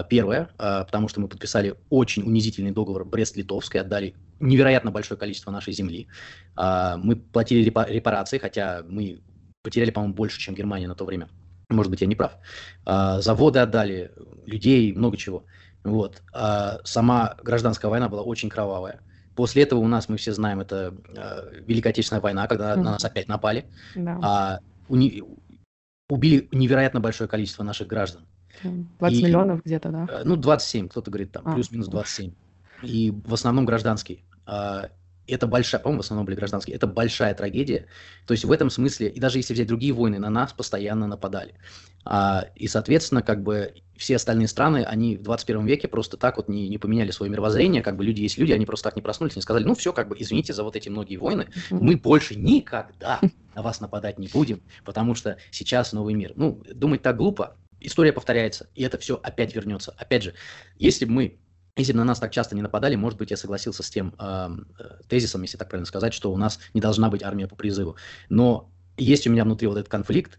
первая, 0.08 0.50
потому 0.56 1.06
что 1.06 1.20
мы 1.20 1.28
подписали 1.28 1.76
очень 1.90 2.24
унизительный 2.24 2.72
договор 2.72 3.04
Брест-Литовской, 3.04 3.82
отдали 3.82 4.16
невероятно 4.44 4.90
большое 4.90 5.18
количество 5.18 5.50
нашей 5.50 5.72
земли. 5.72 6.08
А, 6.56 6.96
мы 6.96 7.16
платили 7.16 7.62
репарации, 7.64 8.38
хотя 8.38 8.82
мы 8.88 9.20
потеряли, 9.62 9.90
по-моему, 9.90 10.14
больше, 10.14 10.38
чем 10.38 10.54
Германия 10.54 10.88
на 10.88 10.94
то 10.94 11.04
время. 11.04 11.28
Может 11.70 11.90
быть, 11.90 12.00
я 12.02 12.06
не 12.06 12.14
прав. 12.14 12.36
А, 12.84 13.20
заводы 13.20 13.58
отдали, 13.58 14.12
людей, 14.46 14.92
много 14.92 15.16
чего. 15.16 15.44
Вот. 15.82 16.22
А 16.32 16.78
сама 16.84 17.36
гражданская 17.42 17.90
война 17.90 18.08
была 18.08 18.22
очень 18.22 18.48
кровавая. 18.48 19.00
После 19.34 19.64
этого 19.64 19.80
у 19.80 19.88
нас, 19.88 20.08
мы 20.08 20.16
все 20.16 20.32
знаем, 20.32 20.60
это 20.60 20.94
Великая 21.66 21.90
Отечественная 21.90 22.20
война, 22.20 22.46
когда 22.46 22.74
mm-hmm. 22.74 22.82
на 22.82 22.92
нас 22.92 23.04
опять 23.04 23.28
напали. 23.28 23.66
Да. 23.96 24.60
Убили 26.10 26.48
невероятно 26.52 27.00
большое 27.00 27.28
количество 27.28 27.64
наших 27.64 27.88
граждан. 27.88 28.26
20 28.62 29.18
и, 29.18 29.24
миллионов 29.24 29.62
где-то, 29.64 29.90
да? 29.90 30.06
Э, 30.08 30.22
ну, 30.24 30.36
27, 30.36 30.88
кто-то 30.88 31.10
говорит 31.10 31.32
там, 31.32 31.46
а, 31.46 31.54
плюс-минус 31.54 31.88
27. 31.88 32.32
И 32.82 33.10
в 33.10 33.34
основном 33.34 33.64
гражданские. 33.64 34.20
А, 34.46 34.90
это 35.26 35.46
большая, 35.46 35.80
по-моему, 35.80 36.02
в 36.02 36.04
основном 36.04 36.26
были 36.26 36.36
гражданские, 36.36 36.76
это 36.76 36.86
большая 36.86 37.34
трагедия. 37.34 37.86
То 38.26 38.32
есть 38.32 38.44
в 38.44 38.52
этом 38.52 38.70
смысле, 38.70 39.08
и 39.08 39.20
даже 39.20 39.38
если 39.38 39.54
взять 39.54 39.68
другие 39.68 39.92
войны, 39.92 40.18
на 40.18 40.30
нас 40.30 40.52
постоянно 40.52 41.06
нападали. 41.06 41.54
А, 42.04 42.46
и, 42.54 42.66
соответственно, 42.66 43.22
как 43.22 43.42
бы 43.42 43.74
все 43.96 44.16
остальные 44.16 44.48
страны, 44.48 44.84
они 44.84 45.16
в 45.16 45.22
21 45.22 45.64
веке 45.64 45.88
просто 45.88 46.16
так 46.16 46.36
вот 46.36 46.48
не, 46.48 46.68
не 46.68 46.78
поменяли 46.78 47.10
свое 47.10 47.30
мировоззрение, 47.30 47.80
как 47.80 47.96
бы 47.96 48.04
люди 48.04 48.20
есть 48.20 48.36
люди, 48.36 48.52
они 48.52 48.66
просто 48.66 48.90
так 48.90 48.96
не 48.96 49.02
проснулись, 49.02 49.36
не 49.36 49.42
сказали, 49.42 49.64
ну 49.64 49.74
все, 49.74 49.92
как 49.92 50.08
бы 50.08 50.16
извините 50.18 50.52
за 50.52 50.64
вот 50.64 50.76
эти 50.76 50.88
многие 50.88 51.16
войны, 51.16 51.48
мы 51.70 51.96
больше 51.96 52.34
никогда 52.34 53.20
на 53.54 53.62
вас 53.62 53.80
нападать 53.80 54.18
не 54.18 54.28
будем, 54.28 54.62
потому 54.84 55.14
что 55.14 55.38
сейчас 55.50 55.92
новый 55.92 56.14
мир. 56.14 56.32
Ну, 56.36 56.62
думать 56.74 57.02
так 57.02 57.16
глупо, 57.16 57.56
история 57.80 58.12
повторяется, 58.12 58.68
и 58.74 58.82
это 58.82 58.98
все 58.98 59.18
опять 59.22 59.54
вернется. 59.54 59.94
Опять 59.96 60.24
же, 60.24 60.34
если 60.76 61.04
бы 61.04 61.12
мы 61.12 61.38
если 61.76 61.92
бы 61.92 61.98
на 61.98 62.04
нас 62.04 62.20
так 62.20 62.30
часто 62.30 62.54
не 62.54 62.62
нападали, 62.62 62.94
может 62.94 63.18
быть, 63.18 63.30
я 63.30 63.36
согласился 63.36 63.82
с 63.82 63.90
тем 63.90 64.14
э, 64.18 64.48
тезисом, 65.08 65.42
если 65.42 65.56
так 65.56 65.68
правильно 65.68 65.86
сказать, 65.86 66.14
что 66.14 66.32
у 66.32 66.36
нас 66.36 66.60
не 66.72 66.80
должна 66.80 67.10
быть 67.10 67.22
армия 67.22 67.48
по 67.48 67.56
призыву. 67.56 67.96
Но 68.28 68.70
есть 68.96 69.26
у 69.26 69.30
меня 69.30 69.44
внутри 69.44 69.66
вот 69.66 69.76
этот 69.76 69.90
конфликт, 69.90 70.38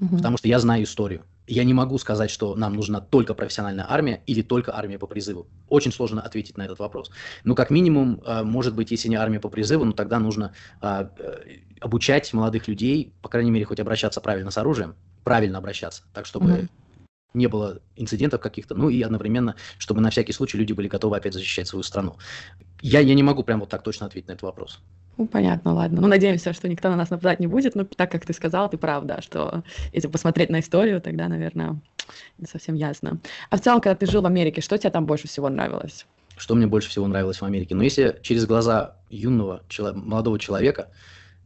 угу. 0.00 0.16
потому 0.16 0.36
что 0.38 0.48
я 0.48 0.58
знаю 0.58 0.82
историю. 0.82 1.24
Я 1.46 1.64
не 1.64 1.74
могу 1.74 1.98
сказать, 1.98 2.30
что 2.30 2.54
нам 2.56 2.74
нужна 2.74 3.00
только 3.00 3.34
профессиональная 3.34 3.86
армия 3.88 4.22
или 4.26 4.42
только 4.42 4.76
армия 4.76 4.98
по 4.98 5.06
призыву. 5.06 5.46
Очень 5.68 5.92
сложно 5.92 6.20
ответить 6.22 6.56
на 6.56 6.64
этот 6.64 6.78
вопрос. 6.78 7.10
Но 7.44 7.54
как 7.54 7.70
минимум, 7.70 8.20
э, 8.24 8.42
может 8.42 8.74
быть, 8.74 8.90
если 8.90 9.08
не 9.08 9.16
армия 9.16 9.38
по 9.38 9.48
призыву, 9.48 9.84
ну 9.84 9.92
тогда 9.92 10.18
нужно 10.18 10.52
э, 10.80 11.08
обучать 11.80 12.32
молодых 12.32 12.66
людей, 12.66 13.14
по 13.22 13.28
крайней 13.28 13.52
мере, 13.52 13.66
хоть 13.66 13.78
обращаться 13.78 14.20
правильно 14.20 14.50
с 14.50 14.58
оружием, 14.58 14.96
правильно 15.22 15.58
обращаться, 15.58 16.02
так 16.12 16.26
чтобы 16.26 16.52
угу 16.52 16.68
не 17.34 17.46
было 17.46 17.80
инцидентов 17.96 18.40
каких-то, 18.40 18.74
ну 18.74 18.88
и 18.88 19.02
одновременно, 19.02 19.56
чтобы 19.78 20.00
на 20.00 20.10
всякий 20.10 20.32
случай 20.32 20.58
люди 20.58 20.72
были 20.72 20.88
готовы 20.88 21.16
опять 21.16 21.34
защищать 21.34 21.68
свою 21.68 21.82
страну. 21.82 22.16
Я, 22.80 23.00
я 23.00 23.14
не 23.14 23.22
могу 23.22 23.42
прям 23.42 23.60
вот 23.60 23.68
так 23.68 23.82
точно 23.82 24.06
ответить 24.06 24.28
на 24.28 24.32
этот 24.32 24.42
вопрос. 24.42 24.80
Ну, 25.18 25.26
понятно, 25.26 25.74
ладно. 25.74 26.00
Ну, 26.00 26.08
надеемся, 26.08 26.52
что 26.52 26.68
никто 26.68 26.88
на 26.88 26.96
нас 26.96 27.10
нападать 27.10 27.38
не 27.38 27.46
будет, 27.46 27.74
но 27.74 27.84
так 27.84 28.10
как 28.10 28.24
ты 28.24 28.32
сказал, 28.32 28.68
ты 28.70 28.78
прав, 28.78 29.04
да, 29.04 29.20
что 29.20 29.62
если 29.92 30.08
посмотреть 30.08 30.50
на 30.50 30.60
историю, 30.60 31.00
тогда, 31.00 31.28
наверное, 31.28 31.80
не 32.38 32.46
совсем 32.46 32.74
ясно. 32.74 33.20
А 33.50 33.56
в 33.56 33.60
целом, 33.60 33.80
когда 33.80 33.94
ты 33.94 34.10
жил 34.10 34.22
в 34.22 34.26
Америке, 34.26 34.60
что 34.60 34.78
тебе 34.78 34.90
там 34.90 35.06
больше 35.06 35.28
всего 35.28 35.48
нравилось? 35.48 36.06
Что 36.36 36.54
мне 36.54 36.66
больше 36.66 36.88
всего 36.88 37.06
нравилось 37.06 37.40
в 37.40 37.44
Америке? 37.44 37.74
Ну, 37.74 37.82
если 37.82 38.18
через 38.22 38.46
глаза 38.46 38.96
юного, 39.10 39.62
молодого 39.94 40.38
человека, 40.38 40.88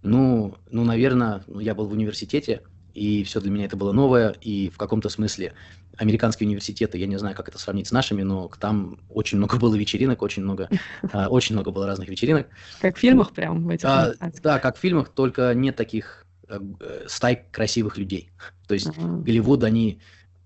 ну, 0.03 0.55
ну, 0.71 0.85
наверное, 0.85 1.43
ну, 1.49 1.59
я 1.59 1.75
был 1.75 1.87
в 1.87 1.93
университете, 1.93 2.63
и 2.97 3.25
все 3.25 3.41
для 3.41 3.51
меня 3.51 3.67
это 3.67 3.77
было 3.77 3.93
новое, 3.93 4.31
и 4.41 4.71
в 4.71 4.79
каком-то 4.79 5.09
смысле 5.09 5.53
американские 5.99 6.47
университеты, 6.47 6.99
я 6.99 7.07
не 7.07 7.19
знаю, 7.19 7.37
как 7.37 7.49
это 7.49 7.59
сравнить 7.59 7.89
с 7.89 7.93
нашими, 7.93 8.23
но 8.23 8.51
там 8.59 8.99
очень 9.11 9.39
много 9.39 9.57
было 9.59 9.75
вечеринок, 9.75 10.23
очень 10.23 10.43
много, 10.43 10.69
а, 11.13 11.29
очень 11.29 11.55
много 11.55 11.71
было 11.71 11.87
разных 11.87 12.09
вечеринок. 12.09 12.49
Как 12.81 12.97
в 12.97 12.99
фильмах 12.99 13.33
прям? 13.33 13.67
В 13.67 13.71
этих 13.71 13.85
а, 13.89 14.15
да, 14.43 14.59
как 14.59 14.77
в 14.77 14.81
фильмах, 14.81 15.11
только 15.11 15.53
нет 15.55 15.77
таких 15.77 16.27
э, 16.49 16.59
стай 17.07 17.45
красивых 17.51 17.99
людей. 17.99 18.31
То 18.67 18.75
есть 18.75 18.89
uh-huh. 18.89 19.23
Голливуд, 19.23 19.65
они 19.65 20.01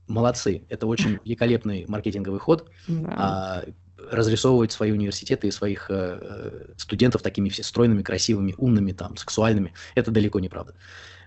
молодцы, 0.09 0.65
это 0.69 0.87
очень 0.87 1.19
великолепный 1.25 1.85
маркетинговый 1.87 2.41
ход. 2.41 2.69
А, 3.07 3.63
разрисовывать 4.11 4.73
свои 4.73 4.93
университеты 4.93 5.49
и 5.49 5.51
своих 5.51 5.91
э, 5.91 6.19
э, 6.21 6.73
студентов 6.77 7.23
такими 7.23 7.49
все 7.49 7.63
стройными, 7.63 8.03
красивыми, 8.03 8.55
умными, 8.57 8.93
там, 8.93 9.17
сексуальными. 9.17 9.75
Это 9.95 10.11
далеко 10.11 10.41
не 10.41 10.49
правда. 10.49 10.75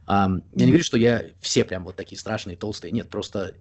Я 0.08 0.42
не 0.54 0.68
говорю, 0.68 0.84
что 0.84 0.98
я 0.98 1.24
все 1.40 1.64
прям 1.64 1.84
вот 1.86 1.96
такие 1.96 2.20
страшные, 2.20 2.58
толстые. 2.58 2.92
Нет, 2.92 3.10
просто 3.10 3.56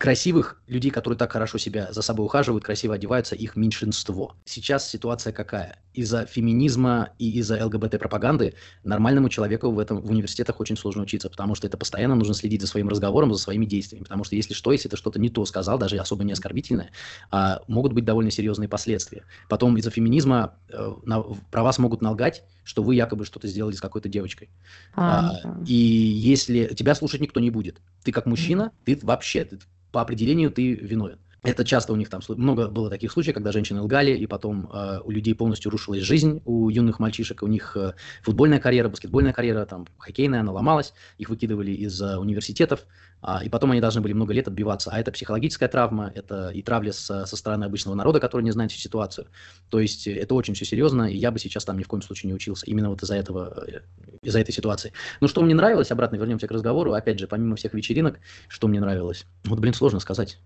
красивых 0.00 0.62
людей, 0.66 0.90
которые 0.90 1.18
так 1.18 1.30
хорошо 1.30 1.58
себя 1.58 1.88
за 1.92 2.00
собой 2.00 2.24
ухаживают, 2.24 2.64
красиво 2.64 2.94
одеваются, 2.94 3.36
их 3.36 3.54
меньшинство. 3.54 4.34
Сейчас 4.46 4.88
ситуация 4.88 5.30
какая? 5.30 5.78
Из-за 5.92 6.24
феминизма 6.24 7.10
и 7.18 7.30
из-за 7.32 7.62
ЛГБТ-пропаганды 7.66 8.54
нормальному 8.82 9.28
человеку 9.28 9.70
в 9.70 9.78
этом 9.78 10.00
в 10.00 10.10
университетах 10.10 10.58
очень 10.58 10.78
сложно 10.78 11.02
учиться, 11.02 11.28
потому 11.28 11.54
что 11.54 11.66
это 11.66 11.76
постоянно 11.76 12.14
нужно 12.14 12.32
следить 12.32 12.62
за 12.62 12.66
своим 12.66 12.88
разговором, 12.88 13.34
за 13.34 13.38
своими 13.38 13.66
действиями, 13.66 14.04
потому 14.04 14.24
что 14.24 14.36
если 14.36 14.54
что, 14.54 14.72
если 14.72 14.88
ты 14.88 14.96
что-то 14.96 15.20
не 15.20 15.28
то 15.28 15.44
сказал, 15.44 15.76
даже 15.76 15.98
особо 15.98 16.24
не 16.24 16.32
оскорбительное, 16.32 16.92
а, 17.30 17.60
могут 17.68 17.92
быть 17.92 18.06
довольно 18.06 18.30
серьезные 18.30 18.70
последствия. 18.70 19.24
Потом 19.50 19.76
из-за 19.76 19.90
феминизма 19.90 20.54
э, 20.70 20.94
на, 21.04 21.20
про 21.20 21.62
вас 21.62 21.78
могут 21.78 22.00
налгать, 22.00 22.42
что 22.64 22.82
вы 22.82 22.94
якобы 22.94 23.26
что-то 23.26 23.48
сделали 23.48 23.74
с 23.74 23.82
какой-то 23.82 24.08
девочкой. 24.08 24.48
А, 24.94 25.32
а, 25.44 25.60
и 25.66 25.74
если 25.74 26.72
тебя 26.74 26.94
слушать 26.94 27.20
никто 27.20 27.38
не 27.38 27.50
будет, 27.50 27.82
ты 28.02 28.12
как 28.12 28.24
мужчина, 28.24 28.72
ты 28.86 28.98
вообще 29.02 29.44
ты 29.44 29.58
по 29.92 30.00
определению 30.00 30.50
ты 30.50 30.74
виновен. 30.74 31.18
Это 31.42 31.64
часто 31.64 31.94
у 31.94 31.96
них 31.96 32.10
там 32.10 32.20
много 32.28 32.68
было 32.68 32.90
таких 32.90 33.10
случаев, 33.10 33.34
когда 33.34 33.50
женщины 33.50 33.80
лгали, 33.80 34.12
и 34.12 34.26
потом 34.26 34.70
э, 34.70 35.00
у 35.02 35.10
людей 35.10 35.34
полностью 35.34 35.70
рушилась 35.70 36.02
жизнь, 36.02 36.42
у 36.44 36.68
юных 36.68 36.98
мальчишек, 36.98 37.42
у 37.42 37.46
них 37.46 37.76
э, 37.78 37.94
футбольная 38.22 38.58
карьера, 38.58 38.90
баскетбольная 38.90 39.32
карьера, 39.32 39.64
там 39.64 39.86
хоккейная, 39.96 40.40
она 40.40 40.52
ломалась, 40.52 40.92
их 41.16 41.30
выкидывали 41.30 41.70
из 41.70 42.00
э, 42.02 42.18
университетов, 42.18 42.86
э, 43.22 43.44
и 43.46 43.48
потом 43.48 43.70
они 43.70 43.80
должны 43.80 44.02
были 44.02 44.12
много 44.12 44.34
лет 44.34 44.48
отбиваться. 44.48 44.90
А 44.92 45.00
это 45.00 45.12
психологическая 45.12 45.70
травма, 45.70 46.12
это 46.14 46.50
и 46.50 46.60
травля 46.60 46.92
со, 46.92 47.24
со 47.24 47.36
стороны 47.36 47.64
обычного 47.64 47.94
народа, 47.94 48.20
который 48.20 48.42
не 48.42 48.50
знает 48.50 48.70
всю 48.70 48.80
ситуацию. 48.80 49.26
То 49.70 49.80
есть 49.80 50.06
э, 50.06 50.14
это 50.14 50.34
очень 50.34 50.52
все 50.52 50.66
серьезно, 50.66 51.04
и 51.04 51.16
я 51.16 51.30
бы 51.30 51.38
сейчас 51.38 51.64
там 51.64 51.78
ни 51.78 51.84
в 51.84 51.88
коем 51.88 52.02
случае 52.02 52.28
не 52.28 52.34
учился, 52.34 52.66
именно 52.66 52.90
вот 52.90 53.02
из-за 53.02 53.16
этого, 53.16 53.64
э, 53.66 53.80
из-за 54.22 54.40
этой 54.40 54.52
ситуации. 54.52 54.92
Ну, 55.22 55.28
что 55.28 55.40
мне 55.40 55.54
нравилось, 55.54 55.90
обратно 55.90 56.16
вернемся 56.16 56.46
к 56.46 56.50
разговору, 56.50 56.92
опять 56.92 57.18
же, 57.18 57.26
помимо 57.26 57.56
всех 57.56 57.72
вечеринок, 57.72 58.18
что 58.46 58.68
мне 58.68 58.78
нравилось? 58.78 59.24
Вот, 59.44 59.58
блин, 59.58 59.72
сложно 59.72 60.00
сказать. 60.00 60.38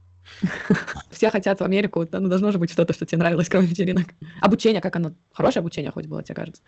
Все 1.10 1.30
хотят 1.30 1.60
в 1.60 1.64
Америку, 1.64 2.06
ну, 2.10 2.28
должно 2.28 2.50
же 2.50 2.58
быть 2.58 2.70
что-то, 2.70 2.92
что 2.92 3.06
тебе 3.06 3.18
нравилось, 3.18 3.48
кроме 3.48 3.66
вечеринок. 3.66 4.06
Обучение, 4.40 4.80
как 4.80 4.96
оно? 4.96 5.12
Хорошее 5.32 5.60
обучение 5.60 5.90
хоть 5.90 6.06
было, 6.06 6.22
тебе 6.22 6.34
кажется? 6.34 6.62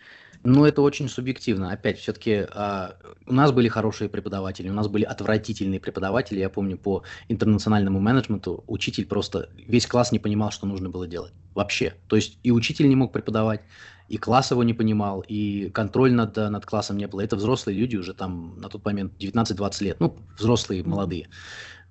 Ну, 0.45 0.65
это 0.65 0.83
очень 0.83 1.09
субъективно. 1.09 1.71
Опять, 1.73 1.99
все-таки 1.99 2.47
а, 2.51 2.97
у 3.27 3.33
нас 3.33 3.53
были 3.53 3.69
хорошие 3.69 4.09
преподаватели, 4.09 4.69
у 4.69 4.75
нас 4.75 4.89
были 4.89 5.05
отвратительные 5.05 5.81
преподаватели. 5.81 6.39
Я 6.39 6.51
помню, 6.51 6.77
по 6.79 7.03
интернациональному 7.29 8.01
менеджменту 8.01 8.65
учитель 8.67 9.07
просто, 9.07 9.49
весь 9.57 9.87
класс 9.87 10.13
не 10.13 10.19
понимал, 10.19 10.51
что 10.51 10.67
нужно 10.67 10.89
было 10.89 11.07
делать. 11.07 11.33
Вообще. 11.55 11.95
То 12.09 12.17
есть 12.17 12.39
и 12.43 12.51
учитель 12.51 12.89
не 12.89 12.97
мог 12.97 13.13
преподавать, 13.13 13.63
и 14.09 14.19
класс 14.19 14.51
его 14.51 14.63
не 14.63 14.75
понимал, 14.75 15.25
и 15.27 15.71
контроль 15.71 16.13
над, 16.13 16.37
над 16.37 16.65
классом 16.65 16.97
не 16.97 17.09
было. 17.09 17.23
Это 17.23 17.37
взрослые 17.37 17.77
люди 17.77 17.97
уже 17.97 18.15
там 18.15 18.59
на 18.59 18.69
тот 18.69 18.85
момент 18.85 19.13
19-20 19.19 19.85
лет, 19.85 20.01
ну, 20.01 20.17
взрослые, 20.39 20.85
молодые. 20.85 21.27
А, 21.27 21.31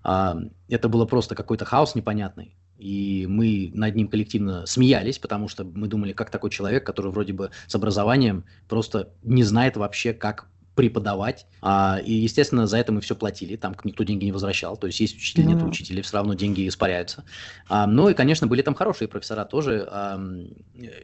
это 0.06 0.90
было 0.90 1.06
просто 1.06 1.36
какой-то 1.36 1.66
хаос 1.66 1.96
непонятный. 1.96 2.56
И 2.78 3.26
мы 3.30 3.72
над 3.74 3.96
ним 3.96 4.08
коллективно 4.08 4.66
смеялись, 4.66 5.18
потому 5.18 5.48
что 5.48 5.64
мы 5.64 5.88
думали, 5.88 6.12
как 6.12 6.30
такой 6.30 6.50
человек, 6.50 6.86
который 6.86 7.12
вроде 7.12 7.34
бы 7.34 7.52
с 7.68 7.76
образованием 7.76 8.44
просто 8.68 9.14
не 9.24 9.44
знает 9.44 9.78
вообще, 9.78 10.14
как 10.14 10.48
преподавать. 10.76 11.48
А, 11.62 12.00
и, 12.04 12.12
естественно, 12.12 12.68
за 12.68 12.78
это 12.78 12.92
мы 12.92 13.02
все 13.02 13.16
платили, 13.16 13.56
там 13.56 13.76
никто 13.86 14.04
деньги 14.04 14.26
не 14.26 14.32
возвращал. 14.32 14.78
То 14.78 14.88
есть 14.88 15.00
есть 15.00 15.16
учитель, 15.16 15.46
нет 15.46 15.64
учителей, 15.64 16.04
все 16.04 16.18
равно 16.18 16.34
деньги 16.34 16.68
испаряются. 16.68 17.24
А, 17.68 17.88
ну 17.88 18.10
и, 18.10 18.14
конечно, 18.14 18.46
были 18.46 18.62
там 18.62 18.76
хорошие 18.76 19.08
профессора 19.08 19.46
тоже. 19.46 19.88
А, 19.90 20.20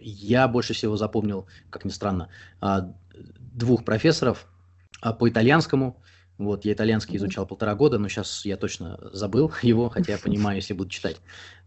я 0.02 0.48
больше 0.48 0.74
всего 0.74 0.98
запомнил, 0.98 1.48
как 1.70 1.86
ни 1.86 1.90
странно, 1.90 2.28
а, 2.60 2.94
двух 3.54 3.86
профессоров 3.86 4.46
а, 5.02 5.14
по 5.14 5.30
итальянскому 5.30 6.02
вот, 6.46 6.66
я 6.66 6.74
итальянский 6.74 7.18
изучал 7.18 7.46
полтора 7.46 7.76
года, 7.76 7.98
но 7.98 8.08
сейчас 8.08 8.46
я 8.46 8.58
точно 8.58 9.00
забыл 9.14 9.52
его, 9.62 9.90
хотя 9.90 10.14
я 10.14 10.18
понимаю, 10.24 10.58
если 10.58 10.74
буду 10.74 10.90
читать. 10.90 11.18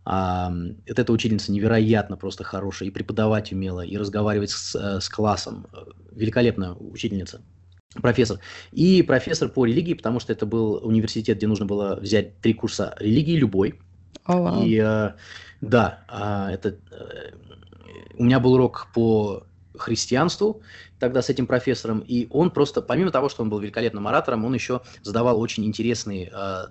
А, 0.04 0.50
вот 0.50 0.99
эта 0.99 1.12
учительница 1.12 1.52
невероятно 1.52 2.16
просто 2.16 2.45
хорошая, 2.45 2.88
и 2.88 2.93
преподавать 2.93 3.52
умела, 3.52 3.81
и 3.81 3.97
разговаривать 3.97 4.50
с, 4.50 4.75
э, 4.75 5.00
с 5.00 5.09
классом. 5.09 5.66
Великолепная 6.12 6.73
учительница, 6.73 7.40
профессор. 8.02 8.38
И 8.73 9.02
профессор 9.02 9.49
по 9.49 9.64
религии, 9.64 9.95
потому 9.95 10.21
что 10.21 10.33
это 10.33 10.47
был 10.47 10.75
университет, 10.85 11.38
где 11.38 11.47
нужно 11.47 11.64
было 11.64 11.97
взять 11.97 12.38
три 12.40 12.52
курса 12.52 12.95
религии 13.00 13.37
любой. 13.37 13.81
Oh, 14.26 14.43
wow. 14.43 14.66
И 14.66 14.78
э, 14.78 15.12
да, 15.61 16.04
а, 16.09 16.50
это 16.50 16.76
э, 16.90 17.33
у 18.16 18.25
меня 18.25 18.40
был 18.40 18.54
урок 18.54 18.88
по 18.95 19.45
христианству, 19.76 20.62
тогда 20.99 21.23
с 21.23 21.31
этим 21.31 21.47
профессором, 21.47 22.00
и 22.00 22.26
он 22.31 22.50
просто, 22.50 22.83
помимо 22.83 23.11
того, 23.11 23.28
что 23.28 23.43
он 23.43 23.50
был 23.50 23.59
великолепным 23.59 24.07
оратором, 24.07 24.45
он 24.45 24.54
еще 24.54 24.83
задавал 25.02 25.40
очень 25.40 25.64
интересные 25.64 26.31
э, 26.33 26.64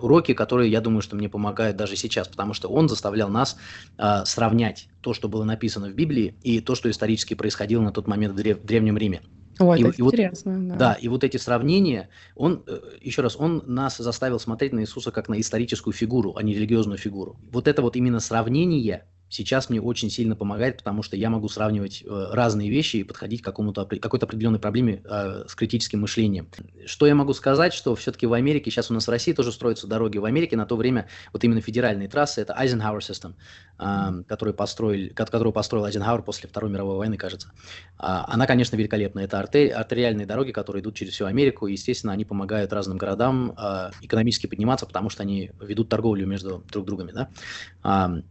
уроки, 0.00 0.34
которые, 0.34 0.70
я 0.70 0.80
думаю, 0.80 1.02
что 1.02 1.16
мне 1.16 1.28
помогают 1.28 1.76
даже 1.76 1.96
сейчас, 1.96 2.28
потому 2.28 2.54
что 2.54 2.68
он 2.68 2.88
заставлял 2.88 3.28
нас 3.28 3.56
э, 3.98 4.24
сравнять 4.24 4.88
то, 5.00 5.14
что 5.14 5.28
было 5.28 5.44
написано 5.44 5.88
в 5.88 5.94
Библии, 5.94 6.38
и 6.42 6.60
то, 6.60 6.74
что 6.74 6.90
исторически 6.90 7.34
происходило 7.34 7.82
на 7.82 7.92
тот 7.92 8.06
момент 8.06 8.34
в, 8.34 8.36
древ- 8.36 8.60
в 8.62 8.66
Древнем 8.66 8.96
Риме. 8.96 9.22
О, 9.58 9.74
и, 9.74 9.80
это 9.80 9.90
и 9.90 10.02
интересно, 10.02 10.58
вот, 10.58 10.68
да. 10.68 10.76
Да, 10.76 10.92
и 10.94 11.08
вот 11.08 11.24
эти 11.24 11.38
сравнения, 11.38 12.10
он, 12.34 12.62
э, 12.66 12.78
еще 13.00 13.22
раз, 13.22 13.36
он 13.36 13.62
нас 13.66 13.96
заставил 13.96 14.38
смотреть 14.38 14.72
на 14.72 14.80
Иисуса 14.80 15.10
как 15.10 15.28
на 15.28 15.40
историческую 15.40 15.94
фигуру, 15.94 16.34
а 16.36 16.42
не 16.42 16.54
религиозную 16.54 16.98
фигуру. 16.98 17.38
Вот 17.50 17.68
это 17.68 17.82
вот 17.82 17.96
именно 17.96 18.20
сравнение, 18.20 19.06
сейчас 19.28 19.68
мне 19.68 19.80
очень 19.80 20.10
сильно 20.10 20.36
помогает, 20.36 20.78
потому 20.78 21.02
что 21.02 21.16
я 21.16 21.30
могу 21.30 21.48
сравнивать 21.48 22.02
э, 22.04 22.26
разные 22.32 22.70
вещи 22.70 22.98
и 22.98 23.04
подходить 23.04 23.42
к 23.42 23.44
какому-то, 23.44 23.84
какой-то 23.84 24.26
определенной 24.26 24.58
проблеме 24.58 25.02
э, 25.04 25.44
с 25.48 25.54
критическим 25.54 26.00
мышлением. 26.00 26.48
Что 26.84 27.06
я 27.06 27.14
могу 27.14 27.32
сказать, 27.32 27.74
что 27.74 27.94
все-таки 27.96 28.26
в 28.26 28.32
Америке, 28.32 28.70
сейчас 28.70 28.90
у 28.90 28.94
нас 28.94 29.06
в 29.06 29.10
России 29.10 29.32
тоже 29.32 29.52
строятся 29.52 29.86
дороги, 29.86 30.18
в 30.18 30.24
Америке 30.24 30.56
на 30.56 30.66
то 30.66 30.76
время 30.76 31.08
вот 31.32 31.42
именно 31.44 31.60
федеральные 31.60 32.08
трассы, 32.08 32.40
это 32.40 32.56
Eisenhower 32.58 32.98
System, 32.98 33.34
э, 33.78 34.22
который 34.28 34.54
построил, 34.54 35.12
которую 35.14 35.52
построил 35.52 35.86
Eisenhower 35.86 36.22
после 36.22 36.48
Второй 36.48 36.70
мировой 36.70 36.96
войны, 36.96 37.16
кажется. 37.16 37.52
Э, 37.98 38.24
она, 38.26 38.46
конечно, 38.46 38.76
великолепна. 38.76 39.20
Это 39.20 39.40
артер, 39.40 39.76
артериальные 39.76 40.26
дороги, 40.26 40.52
которые 40.52 40.82
идут 40.82 40.94
через 40.94 41.14
всю 41.14 41.26
Америку, 41.26 41.66
и, 41.66 41.72
естественно, 41.72 42.12
они 42.12 42.24
помогают 42.24 42.72
разным 42.72 42.98
городам 42.98 43.52
экономически 44.00 44.46
подниматься, 44.46 44.86
потому 44.86 45.10
что 45.10 45.22
они 45.22 45.50
ведут 45.60 45.88
торговлю 45.88 46.26
между 46.26 46.64
друг 46.70 46.86
другами, 46.86 47.12
да. 47.12 48.22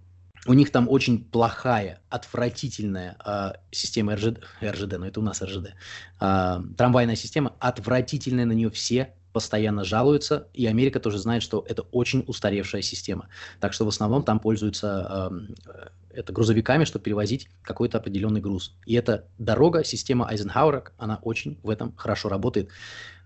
У 0.47 0.53
них 0.53 0.71
там 0.71 0.87
очень 0.89 1.23
плохая, 1.23 2.01
отвратительная 2.09 3.17
э, 3.25 3.53
система 3.71 4.15
РЖД, 4.15 4.43
РЖД, 4.63 4.97
но 4.99 5.07
это 5.07 5.19
у 5.19 5.23
нас 5.23 5.41
РЖД, 5.41 5.73
э, 6.21 6.57
трамвайная 6.77 7.15
система, 7.15 7.53
отвратительная, 7.59 8.45
на 8.45 8.53
нее 8.53 8.69
все 8.69 9.13
постоянно 9.33 9.83
жалуются, 9.83 10.47
и 10.53 10.65
Америка 10.65 11.01
тоже 11.01 11.17
знает, 11.17 11.43
что 11.43 11.65
это 11.67 11.81
очень 11.91 12.23
устаревшая 12.25 12.81
система. 12.81 13.27
Так 13.59 13.73
что 13.73 13.83
в 13.83 13.89
основном 13.89 14.23
там 14.23 14.39
пользуются 14.39 15.29
э, 15.67 16.19
это 16.19 16.31
грузовиками, 16.31 16.85
чтобы 16.85 17.03
перевозить 17.03 17.49
какой-то 17.61 17.97
определенный 17.97 18.39
груз. 18.39 18.77
И 18.85 18.93
эта 18.93 19.25
дорога, 19.37 19.83
система 19.83 20.29
Айзенхауэра, 20.29 20.85
она 20.97 21.19
очень 21.21 21.59
в 21.63 21.69
этом 21.69 21.93
хорошо 21.97 22.29
работает. 22.29 22.69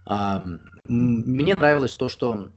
Э, 0.09 0.41
мне 0.88 1.53
нравилось 1.53 1.93
то, 1.93 2.09
что 2.09 2.49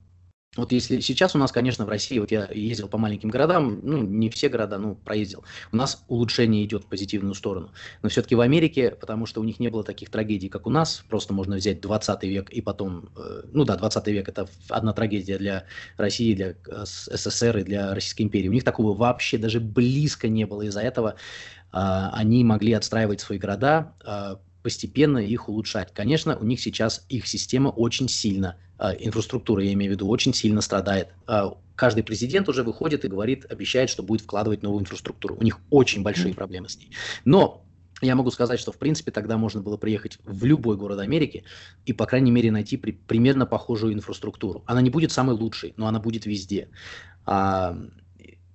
вот 0.56 0.70
если 0.70 1.00
сейчас 1.00 1.34
у 1.34 1.38
нас, 1.38 1.50
конечно, 1.50 1.86
в 1.86 1.88
России, 1.88 2.18
вот 2.18 2.30
я 2.30 2.46
ездил 2.52 2.86
по 2.86 2.98
маленьким 2.98 3.30
городам, 3.30 3.80
ну, 3.82 4.02
не 4.02 4.28
все 4.28 4.50
города, 4.50 4.76
ну, 4.76 4.94
проездил, 4.94 5.44
у 5.72 5.76
нас 5.76 6.04
улучшение 6.08 6.62
идет 6.64 6.84
в 6.84 6.86
позитивную 6.88 7.34
сторону. 7.34 7.70
Но 8.02 8.10
все-таки 8.10 8.34
в 8.34 8.40
Америке, 8.40 8.90
потому 8.90 9.24
что 9.24 9.40
у 9.40 9.44
них 9.44 9.60
не 9.60 9.68
было 9.68 9.82
таких 9.82 10.10
трагедий, 10.10 10.50
как 10.50 10.66
у 10.66 10.70
нас, 10.70 11.04
просто 11.08 11.32
можно 11.32 11.56
взять 11.56 11.80
20 11.80 12.22
век 12.24 12.50
и 12.50 12.60
потом, 12.60 13.08
э, 13.16 13.44
ну 13.50 13.64
да, 13.64 13.76
20 13.76 14.06
век 14.08 14.28
это 14.28 14.46
одна 14.68 14.92
трагедия 14.92 15.38
для 15.38 15.64
России, 15.96 16.34
для 16.34 16.48
э, 16.50 16.84
СССР 16.84 17.58
и 17.58 17.62
для 17.62 17.94
Российской 17.94 18.22
империи. 18.22 18.48
У 18.48 18.52
них 18.52 18.64
такого 18.64 18.94
вообще 18.94 19.38
даже 19.38 19.58
близко 19.58 20.28
не 20.28 20.44
было. 20.44 20.62
Из-за 20.62 20.82
этого 20.82 21.16
а, 21.72 22.10
они 22.12 22.44
могли 22.44 22.74
отстраивать 22.74 23.20
свои 23.20 23.38
города, 23.38 23.94
а, 24.04 24.38
постепенно 24.62 25.18
их 25.18 25.48
улучшать. 25.48 25.92
Конечно, 25.92 26.36
у 26.36 26.44
них 26.44 26.60
сейчас 26.60 27.04
их 27.08 27.26
система 27.26 27.68
очень 27.68 28.08
сильно, 28.08 28.56
э, 28.78 28.92
инфраструктура, 29.00 29.62
я 29.62 29.72
имею 29.72 29.92
в 29.92 29.94
виду, 29.94 30.08
очень 30.08 30.34
сильно 30.34 30.60
страдает. 30.60 31.08
Э, 31.28 31.50
каждый 31.74 32.04
президент 32.04 32.48
уже 32.48 32.62
выходит 32.62 33.04
и 33.04 33.08
говорит, 33.08 33.44
обещает, 33.50 33.90
что 33.90 34.02
будет 34.02 34.22
вкладывать 34.22 34.62
новую 34.62 34.82
инфраструктуру. 34.82 35.36
У 35.36 35.42
них 35.42 35.58
очень 35.70 36.02
большие 36.02 36.34
проблемы 36.34 36.68
с 36.68 36.76
ней. 36.76 36.90
Но 37.24 37.64
я 38.02 38.16
могу 38.16 38.30
сказать, 38.30 38.58
что 38.58 38.72
в 38.72 38.78
принципе 38.78 39.12
тогда 39.12 39.38
можно 39.38 39.60
было 39.60 39.76
приехать 39.76 40.18
в 40.24 40.44
любой 40.44 40.76
город 40.76 40.98
Америки 40.98 41.44
и, 41.86 41.92
по 41.92 42.04
крайней 42.04 42.32
мере, 42.32 42.50
найти 42.50 42.76
при, 42.76 42.90
примерно 42.92 43.46
похожую 43.46 43.94
инфраструктуру. 43.94 44.64
Она 44.66 44.80
не 44.82 44.90
будет 44.90 45.12
самой 45.12 45.36
лучшей, 45.36 45.72
но 45.76 45.86
она 45.86 46.00
будет 46.00 46.26
везде. 46.26 46.68
А, 47.24 47.78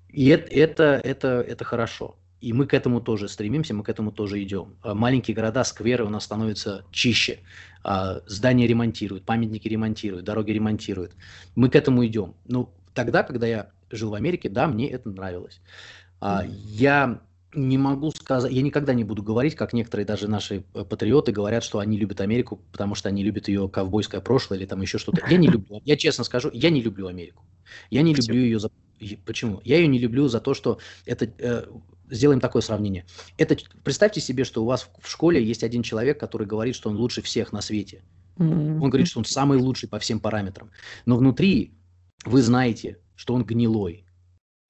и 0.09 0.27
это, 0.27 0.47
это, 0.51 0.83
это, 1.03 1.27
это 1.47 1.63
хорошо. 1.63 2.17
И 2.39 2.53
мы 2.53 2.67
к 2.67 2.73
этому 2.73 3.01
тоже 3.01 3.27
стремимся, 3.27 3.73
мы 3.73 3.83
к 3.83 3.89
этому 3.89 4.11
тоже 4.11 4.41
идем. 4.43 4.75
А 4.81 4.93
маленькие 4.93 5.35
города, 5.35 5.63
скверы 5.63 6.05
у 6.05 6.09
нас 6.09 6.25
становятся 6.25 6.85
чище. 6.91 7.39
А, 7.83 8.21
здания 8.27 8.67
ремонтируют, 8.67 9.25
памятники 9.25 9.67
ремонтируют, 9.67 10.25
дороги 10.25 10.51
ремонтируют. 10.51 11.13
Мы 11.55 11.69
к 11.69 11.75
этому 11.75 12.05
идем. 12.05 12.35
Ну, 12.45 12.69
тогда, 12.93 13.23
когда 13.23 13.47
я 13.47 13.71
жил 13.89 14.11
в 14.11 14.13
Америке, 14.13 14.49
да, 14.49 14.67
мне 14.67 14.89
это 14.89 15.09
нравилось. 15.09 15.61
А, 16.19 16.45
я 16.45 17.21
не 17.53 17.77
могу 17.77 18.11
сказать, 18.11 18.51
я 18.51 18.61
никогда 18.61 18.93
не 18.93 19.03
буду 19.03 19.23
говорить, 19.23 19.55
как 19.55 19.73
некоторые 19.73 20.05
даже 20.05 20.27
наши 20.27 20.63
э, 20.73 20.83
патриоты 20.83 21.31
говорят, 21.31 21.63
что 21.63 21.79
они 21.79 21.97
любят 21.97 22.21
Америку, 22.21 22.61
потому 22.71 22.93
что 22.93 23.09
они 23.09 23.23
любят 23.23 23.47
ее 23.47 23.67
ковбойское 23.69 24.21
прошлое 24.21 24.59
или 24.59 24.65
там 24.65 24.81
еще 24.81 24.97
что-то. 24.97 25.25
Я 25.29 25.37
не 25.37 25.47
люблю, 25.47 25.81
я 25.85 25.97
честно 25.97 26.23
скажу, 26.23 26.49
я 26.53 26.69
не 26.69 26.81
люблю 26.81 27.07
Америку. 27.07 27.43
Я 27.89 28.01
не 28.01 28.13
люблю 28.13 28.35
ее 28.35 28.59
за... 28.59 28.69
Почему? 29.25 29.61
Я 29.63 29.77
ее 29.77 29.87
не 29.87 29.99
люблю 29.99 30.27
за 30.27 30.39
то, 30.39 30.53
что 30.53 30.79
это 31.05 31.25
э, 31.25 31.65
сделаем 32.09 32.39
такое 32.39 32.61
сравнение. 32.61 33.05
Это, 33.37 33.57
представьте 33.83 34.21
себе, 34.21 34.43
что 34.43 34.63
у 34.63 34.65
вас 34.65 34.89
в 34.99 35.09
школе 35.09 35.43
есть 35.43 35.63
один 35.63 35.83
человек, 35.83 36.19
который 36.19 36.47
говорит, 36.47 36.75
что 36.75 36.89
он 36.89 36.97
лучше 36.97 37.21
всех 37.21 37.51
на 37.51 37.61
свете. 37.61 38.03
Mm-hmm. 38.37 38.79
Он 38.79 38.89
говорит, 38.89 39.07
что 39.07 39.19
он 39.19 39.25
самый 39.25 39.57
лучший 39.57 39.89
по 39.89 39.99
всем 39.99 40.19
параметрам. 40.19 40.71
Но 41.05 41.17
внутри 41.17 41.73
вы 42.25 42.41
знаете, 42.41 42.99
что 43.15 43.33
он 43.33 43.43
гнилой, 43.43 44.05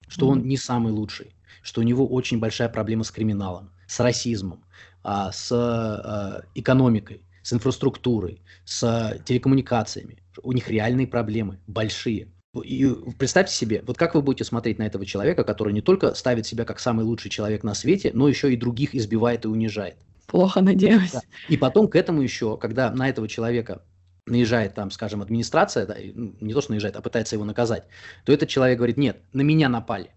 что 0.07 0.25
mm-hmm. 0.25 0.29
он 0.29 0.47
не 0.47 0.57
самый 0.57 0.93
лучший, 0.93 1.35
что 1.61 1.81
у 1.81 1.83
него 1.83 2.07
очень 2.07 2.39
большая 2.39 2.69
проблема 2.69 3.03
с 3.03 3.11
криминалом, 3.11 3.71
с 3.87 3.99
расизмом, 3.99 4.63
а, 5.03 5.31
с 5.31 5.51
а, 5.51 6.43
экономикой, 6.55 7.23
с 7.43 7.53
инфраструктурой, 7.53 8.41
с 8.65 9.21
телекоммуникациями. 9.25 10.23
У 10.43 10.51
них 10.51 10.69
реальные 10.69 11.07
проблемы, 11.07 11.59
большие. 11.67 12.31
И 12.63 12.87
представьте 13.17 13.53
себе, 13.53 13.83
вот 13.85 13.97
как 13.97 14.15
вы 14.15 14.21
будете 14.21 14.43
смотреть 14.43 14.79
на 14.79 14.83
этого 14.83 15.05
человека, 15.05 15.43
который 15.43 15.73
не 15.73 15.81
только 15.81 16.13
ставит 16.15 16.45
себя 16.45 16.65
как 16.65 16.79
самый 16.79 17.05
лучший 17.05 17.29
человек 17.29 17.63
на 17.63 17.73
свете, 17.73 18.11
но 18.13 18.27
еще 18.27 18.51
и 18.51 18.57
других 18.57 18.95
избивает 18.95 19.45
и 19.45 19.47
унижает. 19.47 19.97
Плохо, 20.27 20.61
надеюсь. 20.61 21.11
Да. 21.11 21.21
И 21.49 21.57
потом 21.57 21.87
к 21.87 21.95
этому 21.95 22.21
еще, 22.21 22.57
когда 22.57 22.91
на 22.91 23.09
этого 23.09 23.27
человека 23.27 23.81
наезжает 24.25 24.75
там, 24.75 24.91
скажем, 24.91 25.21
администрация, 25.21 25.85
да, 25.85 25.95
ну, 26.13 26.35
не 26.41 26.53
то, 26.53 26.61
что 26.61 26.71
наезжает, 26.71 26.95
а 26.95 27.01
пытается 27.01 27.35
его 27.35 27.45
наказать, 27.45 27.85
то 28.25 28.33
этот 28.33 28.49
человек 28.49 28.77
говорит, 28.77 28.97
нет, 28.97 29.21
на 29.33 29.41
меня 29.41 29.69
напали. 29.69 30.11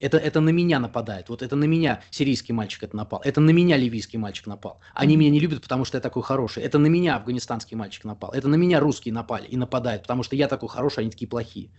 Это, 0.00 0.16
это 0.16 0.40
на 0.40 0.48
меня 0.48 0.80
нападает. 0.80 1.28
Вот 1.28 1.42
это 1.42 1.56
на 1.56 1.64
меня 1.64 2.02
сирийский 2.10 2.54
мальчик 2.54 2.82
это 2.84 2.96
напал. 2.96 3.20
Это 3.22 3.40
на 3.40 3.50
меня 3.50 3.76
ливийский 3.76 4.16
мальчик 4.16 4.46
напал. 4.46 4.80
Они 4.94 5.14
меня 5.16 5.30
не 5.30 5.40
любят, 5.40 5.62
потому 5.62 5.84
что 5.84 5.98
я 5.98 6.00
такой 6.00 6.22
хороший. 6.22 6.62
Это 6.62 6.78
на 6.78 6.86
меня 6.86 7.16
афганистанский 7.16 7.76
мальчик 7.76 8.04
напал. 8.04 8.30
Это 8.32 8.48
на 8.48 8.54
меня 8.54 8.80
русские 8.80 9.12
напали 9.12 9.46
и 9.46 9.56
нападают, 9.56 10.02
потому 10.02 10.22
что 10.22 10.36
я 10.36 10.48
такой 10.48 10.70
хороший, 10.70 11.00
они 11.00 11.10
такие 11.10 11.28
плохие. 11.28 11.70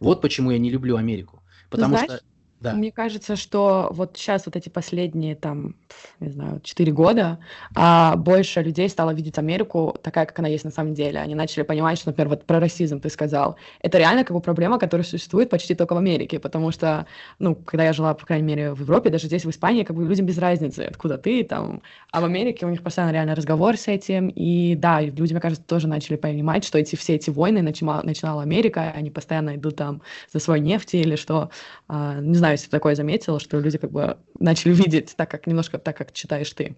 Вот 0.00 0.22
почему 0.22 0.50
я 0.50 0.58
не 0.58 0.70
люблю 0.70 0.96
Америку. 0.96 1.42
Потому 1.68 1.98
Знаешь, 1.98 2.20
что 2.20 2.24
да. 2.60 2.72
Мне 2.72 2.90
кажется, 2.90 3.36
что 3.36 3.88
вот 3.90 4.16
сейчас 4.16 4.46
вот 4.46 4.56
эти 4.56 4.70
последние 4.70 5.36
там, 5.36 5.76
не 6.20 6.30
знаю, 6.30 6.60
четыре 6.62 6.90
года, 6.90 7.38
а, 7.74 8.16
больше 8.16 8.62
людей 8.62 8.88
стало 8.88 9.12
видеть 9.12 9.38
Америку 9.38 9.94
такая, 10.02 10.24
как 10.24 10.38
она 10.38 10.48
есть 10.48 10.64
на 10.64 10.70
самом 10.70 10.94
деле. 10.94 11.20
Они 11.20 11.34
начали 11.34 11.62
понимать, 11.64 11.98
что, 11.98 12.08
например, 12.08 12.30
вот 12.30 12.44
про 12.46 12.58
расизм 12.58 12.98
ты 13.00 13.10
сказал. 13.10 13.56
Это 13.82 13.98
реально 13.98 14.24
как 14.24 14.34
бы 14.34 14.40
проблема, 14.40 14.78
которая 14.78 15.04
существует 15.04 15.50
почти 15.50 15.74
только 15.74 15.94
в 15.94 15.98
Америке, 15.98 16.38
потому 16.38 16.70
что, 16.70 17.06
ну, 17.38 17.54
когда 17.54 17.84
я 17.84 17.92
жила, 17.92 18.14
по 18.14 18.24
крайней 18.24 18.46
мере, 18.46 18.72
в 18.72 18.80
Европе, 18.80 19.10
даже 19.10 19.26
здесь, 19.26 19.44
в 19.44 19.50
Испании, 19.50 19.84
как 19.84 19.94
бы 19.94 20.04
людям 20.04 20.24
без 20.24 20.38
разницы, 20.38 20.80
откуда 20.80 21.18
ты 21.18 21.44
там. 21.44 21.82
А 22.10 22.22
в 22.22 22.24
Америке 22.24 22.64
у 22.64 22.70
них 22.70 22.82
постоянно 22.82 23.12
реально 23.12 23.34
разговор 23.34 23.76
с 23.76 23.86
этим. 23.86 24.28
И 24.28 24.74
да, 24.76 25.02
люди, 25.02 25.32
мне 25.32 25.40
кажется, 25.42 25.64
тоже 25.64 25.88
начали 25.88 26.16
понимать, 26.16 26.64
что 26.64 26.78
эти 26.78 26.96
все 26.96 27.16
эти 27.16 27.28
войны 27.28 27.60
начинала, 27.60 28.02
начинала 28.02 28.42
Америка, 28.42 28.92
они 28.96 29.10
постоянно 29.10 29.56
идут 29.56 29.76
там 29.76 30.00
за 30.32 30.38
свой 30.38 30.60
нефть 30.60 30.94
или 30.94 31.16
что, 31.16 31.50
а, 31.88 32.18
не 32.20 32.34
знаю, 32.34 32.45
знаю, 32.46 32.54
если 32.54 32.66
ты 32.66 32.70
такое 32.70 32.94
заметила, 32.94 33.40
что 33.40 33.58
люди 33.58 33.76
как 33.76 33.90
бы 33.90 34.18
начали 34.38 34.72
видеть 34.72 35.14
так, 35.16 35.28
как 35.28 35.48
немножко 35.48 35.78
так, 35.78 35.96
как 35.96 36.12
читаешь 36.12 36.52
ты. 36.52 36.76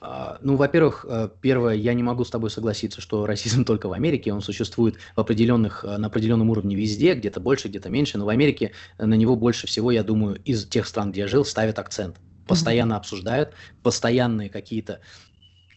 А, 0.00 0.38
ну, 0.40 0.56
во-первых, 0.56 1.04
э, 1.06 1.28
первое, 1.42 1.74
я 1.74 1.92
не 1.92 2.02
могу 2.02 2.24
с 2.24 2.30
тобой 2.30 2.48
согласиться, 2.48 3.02
что 3.02 3.26
расизм 3.26 3.64
только 3.66 3.86
в 3.86 3.92
Америке, 3.92 4.32
он 4.32 4.40
существует 4.40 4.96
в 5.14 5.20
определенных, 5.20 5.84
э, 5.84 5.98
на 5.98 6.06
определенном 6.06 6.48
уровне 6.48 6.74
везде, 6.74 7.12
где-то 7.12 7.38
больше, 7.38 7.68
где-то 7.68 7.90
меньше, 7.90 8.16
но 8.16 8.24
в 8.24 8.30
Америке 8.30 8.72
на 8.96 9.12
него 9.12 9.36
больше 9.36 9.66
всего, 9.66 9.90
я 9.90 10.02
думаю, 10.02 10.40
из 10.42 10.66
тех 10.66 10.86
стран, 10.86 11.12
где 11.12 11.22
я 11.22 11.28
жил, 11.28 11.44
ставят 11.44 11.78
акцент. 11.78 12.16
Постоянно 12.46 12.94
mm-hmm. 12.94 12.96
обсуждают, 12.96 13.52
постоянные 13.82 14.48
какие-то 14.48 15.00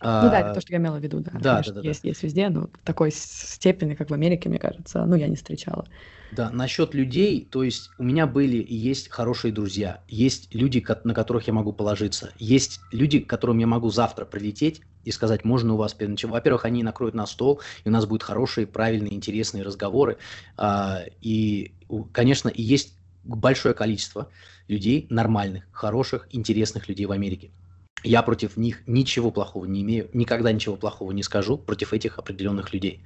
ну 0.03 0.29
да, 0.29 0.39
это 0.39 0.51
а, 0.51 0.53
то, 0.53 0.61
что 0.61 0.73
я 0.73 0.79
имела 0.79 0.97
в 0.97 1.03
виду, 1.03 1.19
да. 1.19 1.31
Да, 1.39 1.61
да, 1.61 1.71
да. 1.71 1.81
Есть, 1.81 2.03
есть 2.03 2.23
везде, 2.23 2.49
но 2.49 2.69
такой 2.83 3.11
степени, 3.11 3.95
как 3.95 4.09
в 4.09 4.13
Америке, 4.13 4.49
мне 4.49 4.59
кажется, 4.59 5.05
ну, 5.05 5.15
я 5.15 5.27
не 5.27 5.35
встречала. 5.35 5.85
Да, 6.31 6.49
насчет 6.49 6.95
людей, 6.95 7.47
то 7.49 7.63
есть 7.63 7.91
у 7.99 8.03
меня 8.03 8.25
были 8.25 8.57
и 8.57 8.73
есть 8.73 9.09
хорошие 9.09 9.53
друзья, 9.53 10.01
есть 10.07 10.53
люди, 10.53 10.83
на 11.03 11.13
которых 11.13 11.45
я 11.45 11.53
могу 11.53 11.73
положиться, 11.73 12.31
есть 12.39 12.79
люди, 12.91 13.19
к 13.19 13.29
которым 13.29 13.59
я 13.59 13.67
могу 13.67 13.91
завтра 13.91 14.25
прилететь 14.25 14.81
и 15.03 15.11
сказать, 15.11 15.45
можно 15.45 15.75
у 15.75 15.77
вас 15.77 15.93
переночевать. 15.93 16.33
Во-первых, 16.33 16.65
они 16.65 16.81
накроют 16.81 17.13
на 17.13 17.27
стол, 17.27 17.61
и 17.83 17.89
у 17.89 17.91
нас 17.91 18.05
будут 18.07 18.23
хорошие, 18.23 18.65
правильные, 18.65 19.13
интересные 19.13 19.63
разговоры. 19.63 20.17
А, 20.57 21.01
и, 21.21 21.75
конечно, 22.11 22.49
и 22.49 22.63
есть 22.63 22.97
большое 23.23 23.75
количество 23.75 24.29
людей 24.67 25.07
нормальных, 25.09 25.65
хороших, 25.71 26.27
интересных 26.31 26.87
людей 26.87 27.05
в 27.05 27.11
Америке. 27.11 27.51
Я 28.03 28.21
против 28.21 28.57
них 28.57 28.83
ничего 28.85 29.31
плохого 29.31 29.65
не 29.65 29.81
имею, 29.81 30.09
никогда 30.13 30.51
ничего 30.51 30.75
плохого 30.75 31.11
не 31.11 31.23
скажу 31.23 31.57
против 31.57 31.93
этих 31.93 32.19
определенных 32.19 32.73
людей. 32.73 33.03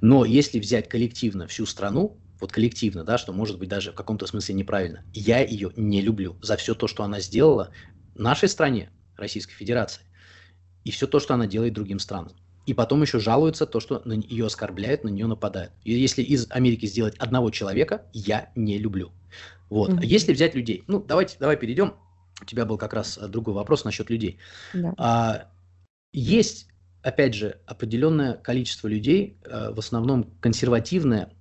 Но 0.00 0.24
если 0.24 0.58
взять 0.58 0.88
коллективно 0.88 1.46
всю 1.46 1.66
страну, 1.66 2.18
вот 2.40 2.52
коллективно, 2.52 3.04
да, 3.04 3.18
что 3.18 3.32
может 3.32 3.58
быть 3.58 3.68
даже 3.68 3.92
в 3.92 3.94
каком-то 3.94 4.26
смысле 4.26 4.54
неправильно, 4.54 5.04
я 5.12 5.40
ее 5.40 5.72
не 5.76 6.00
люблю 6.00 6.36
за 6.40 6.56
все 6.56 6.74
то, 6.74 6.86
что 6.86 7.02
она 7.02 7.20
сделала 7.20 7.72
нашей 8.14 8.48
стране, 8.48 8.90
Российской 9.16 9.54
Федерации, 9.54 10.02
и 10.84 10.90
все 10.90 11.06
то, 11.06 11.20
что 11.20 11.34
она 11.34 11.46
делает 11.46 11.74
другим 11.74 11.98
странам. 11.98 12.32
И 12.64 12.74
потом 12.74 13.02
еще 13.02 13.18
жалуются 13.18 13.66
то, 13.66 13.80
что 13.80 14.02
на 14.04 14.12
ее 14.12 14.46
оскорбляют, 14.46 15.02
на 15.02 15.08
нее 15.08 15.26
нападают. 15.26 15.72
И 15.84 15.92
если 15.92 16.22
из 16.22 16.46
Америки 16.50 16.86
сделать 16.86 17.16
одного 17.16 17.50
человека, 17.50 18.02
я 18.12 18.50
не 18.54 18.78
люблю. 18.78 19.10
Вот. 19.70 19.90
Mm-hmm. 19.90 20.04
Если 20.04 20.32
взять 20.32 20.54
людей, 20.54 20.84
ну 20.86 21.02
давайте, 21.02 21.36
давай 21.38 21.56
перейдем 21.56 21.94
у 22.40 22.44
тебя 22.44 22.64
был 22.64 22.78
как 22.78 22.92
раз 22.92 23.18
другой 23.18 23.54
вопрос 23.54 23.84
насчет 23.84 24.10
людей. 24.10 24.38
Да. 24.72 24.94
А, 24.96 25.48
есть, 26.12 26.68
опять 27.02 27.34
же, 27.34 27.60
определенное 27.66 28.34
количество 28.34 28.88
людей, 28.88 29.38
а, 29.44 29.72
в 29.72 29.78
основном 29.78 30.30
консервативное, 30.40 31.32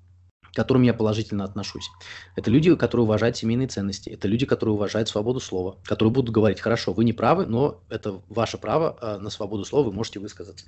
к 0.42 0.56
которым 0.56 0.84
я 0.84 0.94
положительно 0.94 1.44
отношусь. 1.44 1.90
Это 2.36 2.50
люди, 2.50 2.74
которые 2.76 3.06
уважают 3.06 3.38
семейные 3.38 3.68
ценности, 3.68 4.10
это 4.10 4.28
люди, 4.28 4.46
которые 4.46 4.74
уважают 4.74 5.10
свободу 5.10 5.40
слова, 5.40 5.78
которые 5.84 6.12
будут 6.12 6.34
говорить, 6.34 6.60
хорошо, 6.60 6.94
вы 6.94 7.06
не 7.06 7.14
правы, 7.14 7.46
но 7.46 7.84
это 7.90 8.22
ваше 8.28 8.58
право 8.58 8.98
а, 9.00 9.20
на 9.20 9.30
свободу 9.30 9.66
слова, 9.66 9.86
вы 9.86 9.94
можете 9.94 10.20
высказаться. 10.20 10.66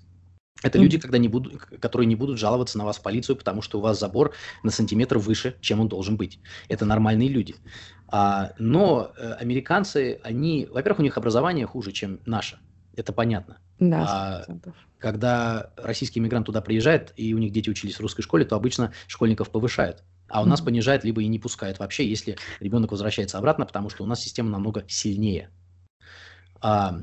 Это 0.61 0.77
люди, 0.77 0.97
когда 0.97 1.17
не 1.17 1.29
будут, 1.29 1.55
которые 1.79 2.05
не 2.05 2.15
будут 2.15 2.37
жаловаться 2.37 2.77
на 2.77 2.85
вас 2.85 2.97
в 2.97 3.01
полицию, 3.01 3.37
потому 3.37 3.61
что 3.61 3.79
у 3.79 3.81
вас 3.81 3.97
забор 3.97 4.33
на 4.61 4.71
сантиметр 4.71 5.17
выше, 5.17 5.55
чем 5.61 5.79
он 5.79 5.87
должен 5.87 6.17
быть. 6.17 6.39
Это 6.67 6.85
нормальные 6.85 7.29
люди. 7.29 7.55
А, 8.11 8.53
но 8.57 9.11
э, 9.17 9.33
американцы, 9.33 10.19
они, 10.23 10.67
во-первых, 10.71 10.99
у 10.99 11.03
них 11.03 11.17
образование 11.17 11.65
хуже, 11.65 11.91
чем 11.91 12.19
наше. 12.25 12.59
Это 12.95 13.13
понятно. 13.13 13.57
Да, 13.79 14.45
а, 14.47 14.57
когда 14.97 15.71
российский 15.77 16.19
иммигрант 16.19 16.47
туда 16.47 16.61
приезжает, 16.61 17.13
и 17.15 17.33
у 17.33 17.37
них 17.37 17.51
дети 17.51 17.69
учились 17.69 17.95
в 17.95 18.01
русской 18.01 18.21
школе, 18.21 18.45
то 18.45 18.55
обычно 18.55 18.91
школьников 19.07 19.51
повышают. 19.51 20.03
А 20.27 20.41
у 20.41 20.45
нас 20.45 20.61
понижают, 20.61 21.03
либо 21.03 21.21
и 21.21 21.27
не 21.27 21.39
пускают 21.39 21.79
вообще, 21.79 22.07
если 22.07 22.37
ребенок 22.59 22.91
возвращается 22.91 23.37
обратно, 23.37 23.65
потому 23.65 23.89
что 23.89 24.03
у 24.03 24.07
нас 24.07 24.21
система 24.21 24.49
намного 24.49 24.83
сильнее. 24.87 25.49
А, 26.61 26.99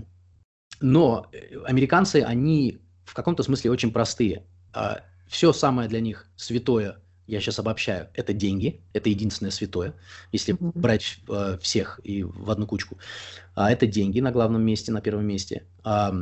но 0.80 1.26
э, 1.32 1.58
американцы, 1.64 2.22
они 2.22 2.80
в 3.04 3.14
каком-то 3.14 3.42
смысле 3.42 3.70
очень 3.70 3.92
простые. 3.92 4.44
А, 4.72 5.00
все 5.26 5.52
самое 5.52 5.88
для 5.88 6.00
них 6.00 6.28
святое, 6.36 6.98
я 7.26 7.40
сейчас 7.40 7.58
обобщаю, 7.58 8.08
это 8.14 8.32
деньги, 8.32 8.80
это 8.92 9.08
единственное 9.08 9.50
святое, 9.50 9.94
если 10.32 10.54
mm-hmm. 10.54 10.72
брать 10.74 11.18
э, 11.28 11.58
всех 11.60 12.00
и 12.04 12.22
в 12.22 12.50
одну 12.50 12.66
кучку. 12.66 12.98
А, 13.54 13.70
это 13.70 13.86
деньги 13.86 14.20
на 14.20 14.32
главном 14.32 14.62
месте, 14.62 14.92
на 14.92 15.00
первом 15.00 15.26
месте. 15.26 15.64
А, 15.82 16.14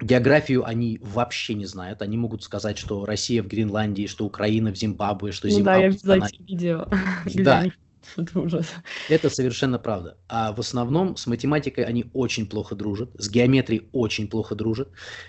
географию 0.00 0.64
они 0.64 0.98
вообще 1.02 1.54
не 1.54 1.66
знают. 1.66 2.02
Они 2.02 2.16
могут 2.16 2.42
сказать, 2.42 2.78
что 2.78 3.04
Россия 3.04 3.42
в 3.42 3.48
Гренландии, 3.48 4.06
что 4.06 4.24
Украина 4.24 4.72
в 4.72 4.76
Зимбабве, 4.76 5.32
что 5.32 5.48
ну, 5.48 5.54
Зимбабве... 5.54 5.80
Да, 5.80 5.84
я 5.84 5.90
видела 5.90 6.26
эти 6.26 6.42
видео. 6.42 6.88
Да, 7.34 7.64
Это 8.16 8.38
ужас. 8.38 8.66
Это 9.08 9.30
совершенно 9.30 9.78
правда. 9.78 10.16
А 10.28 10.52
в 10.52 10.60
основном 10.60 11.16
с 11.16 11.26
математикой 11.26 11.84
они 11.84 12.06
очень 12.12 12.46
плохо 12.46 12.74
дружат, 12.74 13.10
с 13.18 13.30
геометрией 13.30 13.88
очень 13.92 14.28
плохо 14.28 14.54
дружат. 14.54 14.88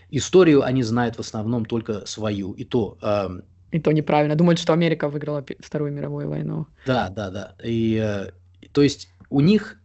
Историю 0.10 0.64
они 0.64 0.84
знают 0.84 1.16
в 1.16 1.20
основном 1.20 1.66
только 1.66 2.06
свою, 2.06 2.54
и 2.54 2.64
то... 2.64 2.98
И 3.76 3.80
то 3.80 3.92
неправильно. 3.92 4.36
Думают, 4.36 4.60
что 4.60 4.74
Америка 4.74 5.10
выиграла 5.10 5.46
Вторую 5.60 5.92
мировую 5.92 6.30
войну. 6.30 6.68
Да, 6.86 7.10
да, 7.10 7.30
да. 7.30 7.56
И, 7.64 8.00
э, 8.02 8.32
то 8.72 8.82
есть 8.82 9.10
у 9.30 9.42
них, 9.42 9.78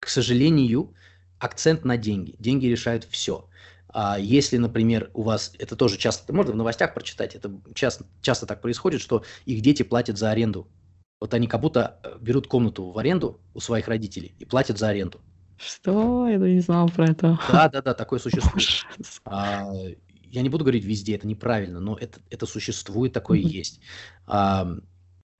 к 0.00 0.08
сожалению, 0.08 0.94
акцент 1.38 1.84
на 1.84 1.96
деньги. 1.96 2.34
Деньги 2.38 2.66
решают 2.66 3.04
все. 3.04 3.48
А 3.88 4.18
если, 4.18 4.56
например, 4.56 5.10
у 5.14 5.22
вас, 5.22 5.54
это 5.58 5.76
тоже 5.76 5.98
часто, 5.98 6.32
можно 6.32 6.52
в 6.52 6.56
новостях 6.56 6.94
прочитать, 6.94 7.36
это 7.36 7.52
часто, 7.74 8.06
часто 8.22 8.46
так 8.46 8.60
происходит, 8.60 9.00
что 9.00 9.22
их 9.44 9.60
дети 9.60 9.82
платят 9.82 10.18
за 10.18 10.30
аренду 10.30 10.66
вот 11.22 11.34
они 11.34 11.46
как 11.46 11.60
будто 11.60 12.00
э, 12.02 12.16
берут 12.20 12.48
комнату 12.48 12.90
в 12.90 12.98
аренду 12.98 13.38
у 13.54 13.60
своих 13.60 13.86
родителей 13.86 14.34
и 14.40 14.44
платят 14.44 14.76
за 14.76 14.88
аренду. 14.88 15.20
Что? 15.56 16.26
Я 16.26 16.36
не 16.36 16.58
знал 16.58 16.88
про 16.88 17.10
это. 17.10 17.38
Да, 17.48 17.68
да, 17.68 17.80
да, 17.80 17.94
такое 17.94 18.18
существует. 18.18 18.84
А, 19.24 19.70
я 20.32 20.40
не 20.42 20.48
буду 20.48 20.64
говорить 20.64 20.84
везде, 20.84 21.14
это 21.14 21.28
неправильно, 21.28 21.78
но 21.78 21.96
это, 21.96 22.18
это 22.30 22.46
существует, 22.46 23.12
такое 23.12 23.38
mm-hmm. 23.38 23.58
есть. 23.58 23.80
А, 24.26 24.66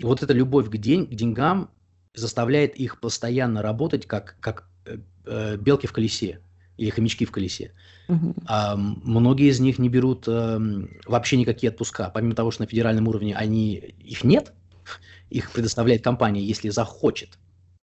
вот 0.02 0.22
эта 0.22 0.34
любовь 0.34 0.68
к, 0.68 0.76
день, 0.76 1.06
к 1.06 1.14
деньгам 1.14 1.70
заставляет 2.14 2.76
их 2.76 3.00
постоянно 3.00 3.62
работать, 3.62 4.06
как, 4.06 4.36
как 4.40 4.68
э, 4.84 4.98
э, 5.24 5.56
белки 5.56 5.86
в 5.86 5.92
колесе 5.92 6.40
или 6.76 6.90
хомячки 6.90 7.24
в 7.24 7.32
колесе. 7.32 7.72
Uh-huh. 8.08 8.34
А, 8.46 8.76
многие 8.76 9.48
из 9.48 9.60
них 9.60 9.78
не 9.78 9.88
берут 9.88 10.28
э, 10.28 10.58
вообще 11.06 11.38
никакие 11.38 11.70
отпуска. 11.70 12.10
Помимо 12.12 12.34
того, 12.34 12.50
что 12.50 12.62
на 12.62 12.68
федеральном 12.68 13.08
уровне 13.08 13.34
они, 13.34 13.76
их 13.76 14.24
нет, 14.24 14.52
их 15.30 15.52
предоставляет 15.52 16.04
компания, 16.04 16.42
если 16.42 16.68
захочет. 16.68 17.38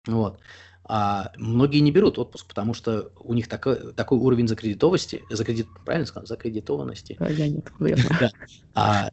Вот. 0.07 0.41
А 0.85 1.31
многие 1.37 1.79
не 1.79 1.93
берут 1.93 2.19
отпуск, 2.19 2.49
потому 2.49 2.75
что 2.75 3.13
у 3.17 3.35
них 3.35 3.49
такой, 3.49 3.93
такой 3.95 4.19
уровень 4.19 4.49
закредитованности, 4.49 5.23
закредит, 5.31 5.69
правильно 5.85 6.07
сказал, 6.07 6.27
закредитованности. 6.27 7.17
А 7.21 7.31
я 7.31 7.49
нет, 7.49 7.71
А 8.75 9.11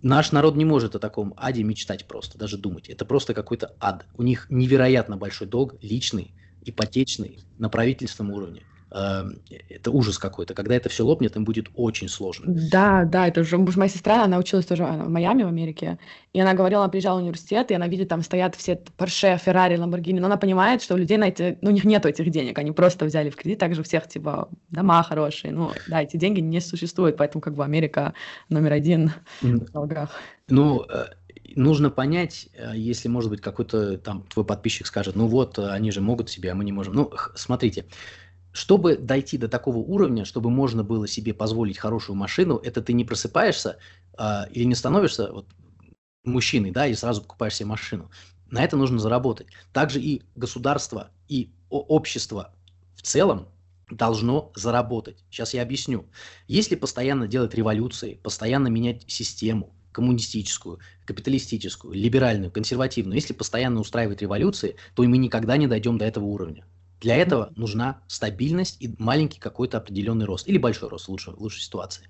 наш 0.00 0.32
народ 0.32 0.56
не 0.56 0.64
может 0.64 0.94
о 0.94 0.98
таком 0.98 1.34
аде 1.36 1.62
мечтать 1.62 2.06
просто, 2.06 2.38
даже 2.38 2.56
думать. 2.56 2.88
Это 2.88 3.04
просто 3.04 3.34
какой-то 3.34 3.74
ад. 3.78 4.06
У 4.14 4.22
них 4.22 4.46
невероятно 4.48 5.16
большой 5.16 5.48
долг, 5.48 5.74
личный, 5.82 6.34
ипотечный, 6.64 7.44
на 7.58 7.68
правительственном 7.68 8.32
уровне. 8.32 8.66
Эм, 8.96 9.42
это 9.68 9.90
ужас 9.90 10.16
какой-то. 10.16 10.54
Когда 10.54 10.74
это 10.74 10.88
все 10.88 11.04
лопнет, 11.04 11.36
им 11.36 11.44
будет 11.44 11.66
очень 11.74 12.08
сложно. 12.08 12.46
Да, 12.70 13.04
да, 13.04 13.28
это 13.28 13.44
же 13.44 13.58
моя 13.58 13.90
сестра, 13.90 14.24
она 14.24 14.38
училась 14.38 14.64
тоже 14.64 14.84
в 14.84 15.10
Майами, 15.10 15.42
в 15.42 15.48
Америке, 15.48 15.98
и 16.32 16.40
она 16.40 16.54
говорила, 16.54 16.82
она 16.82 16.90
приезжала 16.90 17.18
в 17.18 17.22
университет, 17.22 17.70
и 17.70 17.74
она 17.74 17.88
видит, 17.88 18.08
там 18.08 18.22
стоят 18.22 18.54
все 18.54 18.80
Porsche, 18.96 19.38
Ferrari, 19.44 19.76
Lamborghini, 19.76 20.18
но 20.18 20.26
она 20.26 20.38
понимает, 20.38 20.80
что 20.80 20.94
у 20.94 20.96
людей 20.96 21.18
на 21.18 21.28
эти, 21.28 21.58
ну, 21.60 21.70
у 21.70 21.72
них 21.74 21.84
нет 21.84 22.06
этих 22.06 22.30
денег, 22.30 22.58
они 22.58 22.72
просто 22.72 23.04
взяли 23.04 23.28
в 23.28 23.36
кредит, 23.36 23.58
также 23.58 23.82
у 23.82 23.84
всех, 23.84 24.08
типа, 24.08 24.48
дома 24.70 25.02
хорошие, 25.02 25.52
ну, 25.52 25.72
да, 25.88 26.02
эти 26.02 26.16
деньги 26.16 26.40
не 26.40 26.60
существуют, 26.60 27.18
поэтому, 27.18 27.42
как 27.42 27.54
бы, 27.54 27.64
Америка 27.64 28.14
номер 28.48 28.72
один 28.72 29.12
в 29.42 29.72
долгах. 29.72 30.10
Ну, 30.48 30.84
э, 30.88 31.04
нужно 31.54 31.90
понять, 31.90 32.48
э, 32.54 32.72
если, 32.76 33.08
может 33.08 33.30
быть, 33.30 33.40
какой-то 33.40 33.98
там 33.98 34.22
твой 34.22 34.44
подписчик 34.44 34.86
скажет, 34.86 35.16
ну 35.16 35.26
вот, 35.26 35.58
э, 35.58 35.68
они 35.68 35.90
же 35.90 36.00
могут 36.00 36.30
себе, 36.30 36.52
а 36.52 36.54
мы 36.54 36.64
не 36.64 36.72
можем. 36.72 36.94
Ну, 36.94 37.12
смотрите, 37.34 37.86
чтобы 38.56 38.96
дойти 38.96 39.36
до 39.36 39.48
такого 39.48 39.76
уровня, 39.76 40.24
чтобы 40.24 40.48
можно 40.48 40.82
было 40.82 41.06
себе 41.06 41.34
позволить 41.34 41.76
хорошую 41.76 42.16
машину, 42.16 42.56
это 42.56 42.80
ты 42.80 42.94
не 42.94 43.04
просыпаешься 43.04 43.76
э, 44.18 44.50
или 44.50 44.64
не 44.64 44.74
становишься 44.74 45.30
вот, 45.30 45.46
мужчиной, 46.24 46.70
да, 46.70 46.86
и 46.86 46.94
сразу 46.94 47.20
покупаешь 47.20 47.56
себе 47.56 47.68
машину. 47.68 48.10
На 48.50 48.64
это 48.64 48.78
нужно 48.78 48.98
заработать. 48.98 49.48
Также 49.74 50.00
и 50.00 50.22
государство, 50.36 51.10
и 51.28 51.50
общество 51.68 52.54
в 52.94 53.02
целом 53.02 53.48
должно 53.90 54.52
заработать. 54.54 55.22
Сейчас 55.30 55.52
я 55.52 55.60
объясню. 55.60 56.06
Если 56.48 56.76
постоянно 56.76 57.28
делать 57.28 57.54
революции, 57.54 58.18
постоянно 58.22 58.68
менять 58.68 59.04
систему, 59.06 59.74
коммунистическую, 59.92 60.78
капиталистическую, 61.04 61.92
либеральную, 61.92 62.50
консервативную, 62.50 63.16
если 63.16 63.34
постоянно 63.34 63.80
устраивать 63.80 64.22
революции, 64.22 64.76
то 64.94 65.02
и 65.02 65.08
мы 65.08 65.18
никогда 65.18 65.58
не 65.58 65.66
дойдем 65.66 65.98
до 65.98 66.06
этого 66.06 66.24
уровня. 66.24 66.64
Для 67.00 67.16
этого 67.16 67.52
нужна 67.56 68.00
стабильность 68.06 68.76
и 68.80 68.94
маленький 68.98 69.38
какой-то 69.38 69.78
определенный 69.78 70.24
рост, 70.24 70.48
или 70.48 70.58
большой 70.58 70.88
рост 70.88 71.08
в 71.08 71.10
лучшей 71.10 71.60
ситуации. 71.60 72.08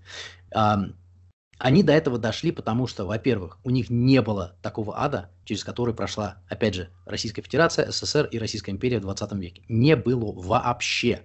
Они 1.59 1.83
до 1.83 1.93
этого 1.95 2.19
дошли, 2.19 2.53
потому 2.53 2.87
что, 2.87 3.07
во-первых, 3.07 3.59
у 3.65 3.71
них 3.71 3.89
не 3.89 4.21
было 4.21 4.57
такого 4.61 5.01
ада, 5.01 5.31
через 5.47 5.65
который 5.65 5.95
прошла, 5.95 6.43
опять 6.51 6.75
же, 6.75 6.91
Российская 7.07 7.41
Федерация, 7.41 7.91
СССР 7.91 8.27
и 8.27 8.39
Российская 8.39 8.73
империя 8.73 8.99
в 8.99 9.03
20 9.03 9.33
веке. 9.33 9.63
Не 9.69 9.97
было 9.97 10.33
вообще. 10.33 11.23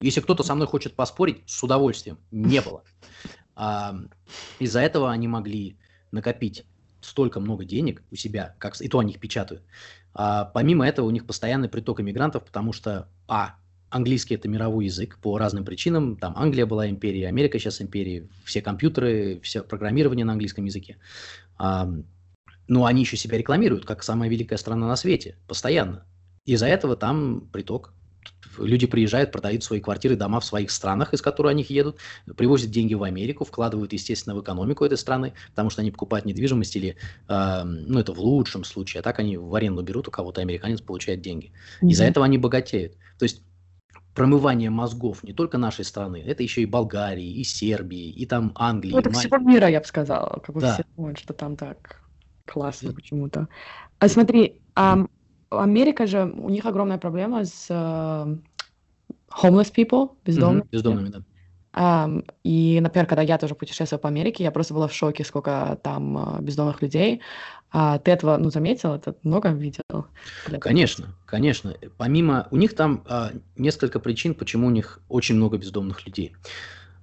Если 0.00 0.22
кто-то 0.22 0.42
со 0.42 0.54
мной 0.54 0.66
хочет 0.68 0.94
поспорить, 0.94 1.42
с 1.46 1.62
удовольствием. 1.62 2.18
Не 2.30 2.62
было. 2.62 2.82
Из-за 4.58 4.80
этого 4.80 5.10
они 5.10 5.28
могли 5.28 5.76
накопить 6.12 6.64
столько 7.02 7.38
много 7.38 7.64
денег 7.64 8.02
у 8.10 8.16
себя, 8.16 8.56
как, 8.58 8.80
и 8.80 8.88
то 8.88 9.00
они 9.00 9.12
их 9.12 9.20
печатают, 9.20 9.62
а, 10.14 10.44
помимо 10.44 10.86
этого, 10.86 11.06
у 11.06 11.10
них 11.10 11.26
постоянный 11.26 11.68
приток 11.68 12.00
иммигрантов, 12.00 12.44
потому 12.44 12.72
что, 12.72 13.08
а, 13.26 13.56
английский 13.90 14.34
это 14.34 14.48
мировой 14.48 14.86
язык 14.86 15.18
по 15.18 15.38
разным 15.38 15.64
причинам. 15.64 16.16
Там 16.16 16.34
Англия 16.36 16.66
была 16.66 16.88
империей, 16.88 17.26
Америка 17.26 17.58
сейчас 17.58 17.80
империя, 17.80 18.28
все 18.44 18.60
компьютеры, 18.62 19.40
все 19.42 19.62
программирование 19.62 20.24
на 20.24 20.32
английском 20.32 20.64
языке. 20.64 20.98
А, 21.56 21.88
но 22.66 22.84
они 22.84 23.00
еще 23.00 23.16
себя 23.16 23.38
рекламируют 23.38 23.84
как 23.86 24.02
самая 24.02 24.28
великая 24.28 24.58
страна 24.58 24.86
на 24.86 24.96
свете, 24.96 25.36
постоянно. 25.46 26.04
Из-за 26.44 26.66
этого 26.66 26.96
там 26.96 27.48
приток 27.52 27.94
люди 28.58 28.86
приезжают, 28.86 29.32
продают 29.32 29.64
свои 29.64 29.80
квартиры, 29.80 30.16
дома 30.16 30.40
в 30.40 30.44
своих 30.44 30.70
странах, 30.70 31.14
из 31.14 31.22
которых 31.22 31.50
они 31.50 31.64
едут, 31.68 31.98
привозят 32.36 32.70
деньги 32.70 32.94
в 32.94 33.02
Америку, 33.02 33.44
вкладывают, 33.44 33.92
естественно, 33.92 34.34
в 34.34 34.42
экономику 34.42 34.84
этой 34.84 34.98
страны, 34.98 35.34
потому 35.50 35.70
что 35.70 35.82
они 35.82 35.90
покупают 35.90 36.26
недвижимость 36.26 36.76
или, 36.76 36.96
э, 37.28 37.62
ну, 37.64 37.98
это 37.98 38.12
в 38.12 38.18
лучшем 38.18 38.64
случае, 38.64 39.00
а 39.00 39.02
так 39.02 39.18
они 39.18 39.36
в 39.36 39.54
аренду 39.54 39.82
берут, 39.82 40.08
у 40.08 40.10
кого-то 40.10 40.40
американец 40.40 40.80
получает 40.80 41.20
деньги. 41.20 41.52
Mm-hmm. 41.82 41.88
Из-за 41.90 42.04
этого 42.04 42.26
они 42.26 42.38
богатеют. 42.38 42.94
То 43.18 43.24
есть 43.24 43.42
промывание 44.14 44.70
мозгов 44.70 45.22
не 45.22 45.32
только 45.32 45.58
нашей 45.58 45.84
страны, 45.84 46.22
это 46.26 46.42
еще 46.42 46.62
и 46.62 46.66
Болгарии, 46.66 47.34
и 47.40 47.44
Сербии, 47.44 48.10
и 48.10 48.26
там 48.26 48.52
Англии. 48.56 48.92
Ну, 48.92 48.98
это 48.98 49.10
всего 49.12 49.38
мира, 49.38 49.68
я 49.68 49.80
бы 49.80 49.86
сказала. 49.86 50.40
Как 50.44 50.54
бы 50.54 50.60
да. 50.60 50.74
все 50.74 50.84
думают, 50.96 51.18
что 51.18 51.32
там 51.34 51.56
так 51.56 52.02
классно 52.44 52.92
почему-то. 52.92 53.48
А 53.98 54.08
смотри, 54.08 54.60
а, 54.74 55.06
Америка 55.50 56.06
же, 56.06 56.24
у 56.24 56.48
них 56.48 56.66
огромная 56.66 56.98
проблема 56.98 57.44
с 57.44 57.70
uh, 57.70 58.38
homeless 59.30 59.72
people, 59.74 60.10
бездомными. 60.24 60.62
Mm-hmm, 60.62 60.70
бездомными, 60.70 61.08
да. 61.08 61.22
И, 62.42 62.78
например, 62.80 63.06
когда 63.06 63.22
я 63.22 63.38
тоже 63.38 63.54
путешествовала 63.54 64.00
по 64.00 64.08
Америке, 64.08 64.42
я 64.42 64.50
просто 64.50 64.74
была 64.74 64.88
в 64.88 64.94
шоке, 64.94 65.22
сколько 65.22 65.78
там 65.82 66.18
а, 66.18 66.40
бездомных 66.40 66.82
людей. 66.82 67.20
А 67.70 67.98
ты 67.98 68.10
этого, 68.10 68.36
ну, 68.36 68.50
заметил, 68.50 68.94
это 68.94 69.14
много 69.22 69.50
видел? 69.50 70.06
Конечно, 70.60 71.14
конечно. 71.26 71.74
Помимо, 71.96 72.48
у 72.50 72.56
них 72.56 72.74
там 72.74 73.04
а, 73.06 73.30
несколько 73.56 74.00
причин, 74.00 74.34
почему 74.34 74.66
у 74.66 74.70
них 74.70 75.00
очень 75.08 75.36
много 75.36 75.58
бездомных 75.58 76.04
людей. 76.06 76.34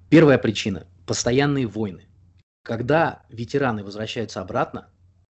Первая 0.10 0.38
причина– 0.38 0.88
постоянные 1.06 1.68
войны. 1.68 2.06
Когда 2.64 3.24
ветераны 3.30 3.84
возвращаются 3.84 4.42
обратно, 4.42 4.88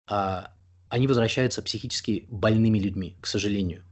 а, 0.07 0.51
они 0.91 1.07
возвращаются 1.07 1.63
психически 1.63 2.27
больными 2.29 2.79
людьми, 2.79 3.17
к 3.21 3.27
сожалению. 3.27 3.83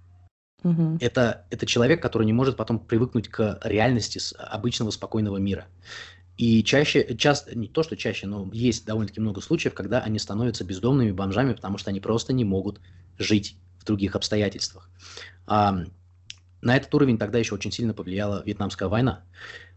Угу. 0.64 0.98
Это, 1.00 1.46
это 1.50 1.64
человек, 1.64 2.02
который 2.02 2.24
не 2.24 2.32
может 2.32 2.56
потом 2.56 2.80
привыкнуть 2.80 3.28
к 3.28 3.60
реальности 3.62 4.20
обычного 4.36 4.90
спокойного 4.90 5.36
мира. 5.36 5.66
И 6.36 6.62
чаще, 6.62 7.16
часто, 7.16 7.56
не 7.56 7.68
то, 7.68 7.82
что 7.82 7.96
чаще, 7.96 8.26
но 8.26 8.48
есть 8.52 8.84
довольно-таки 8.84 9.20
много 9.20 9.40
случаев, 9.40 9.74
когда 9.74 10.00
они 10.00 10.18
становятся 10.18 10.64
бездомными 10.64 11.12
бомжами, 11.12 11.52
потому 11.52 11.78
что 11.78 11.90
они 11.90 12.00
просто 12.00 12.32
не 12.32 12.44
могут 12.44 12.80
жить 13.18 13.56
в 13.78 13.84
других 13.84 14.14
обстоятельствах. 14.14 14.90
А, 15.46 15.84
на 16.60 16.76
этот 16.76 16.92
уровень 16.94 17.18
тогда 17.18 17.38
еще 17.38 17.54
очень 17.54 17.72
сильно 17.72 17.94
повлияла 17.94 18.42
Вьетнамская 18.44 18.88
война, 18.88 19.24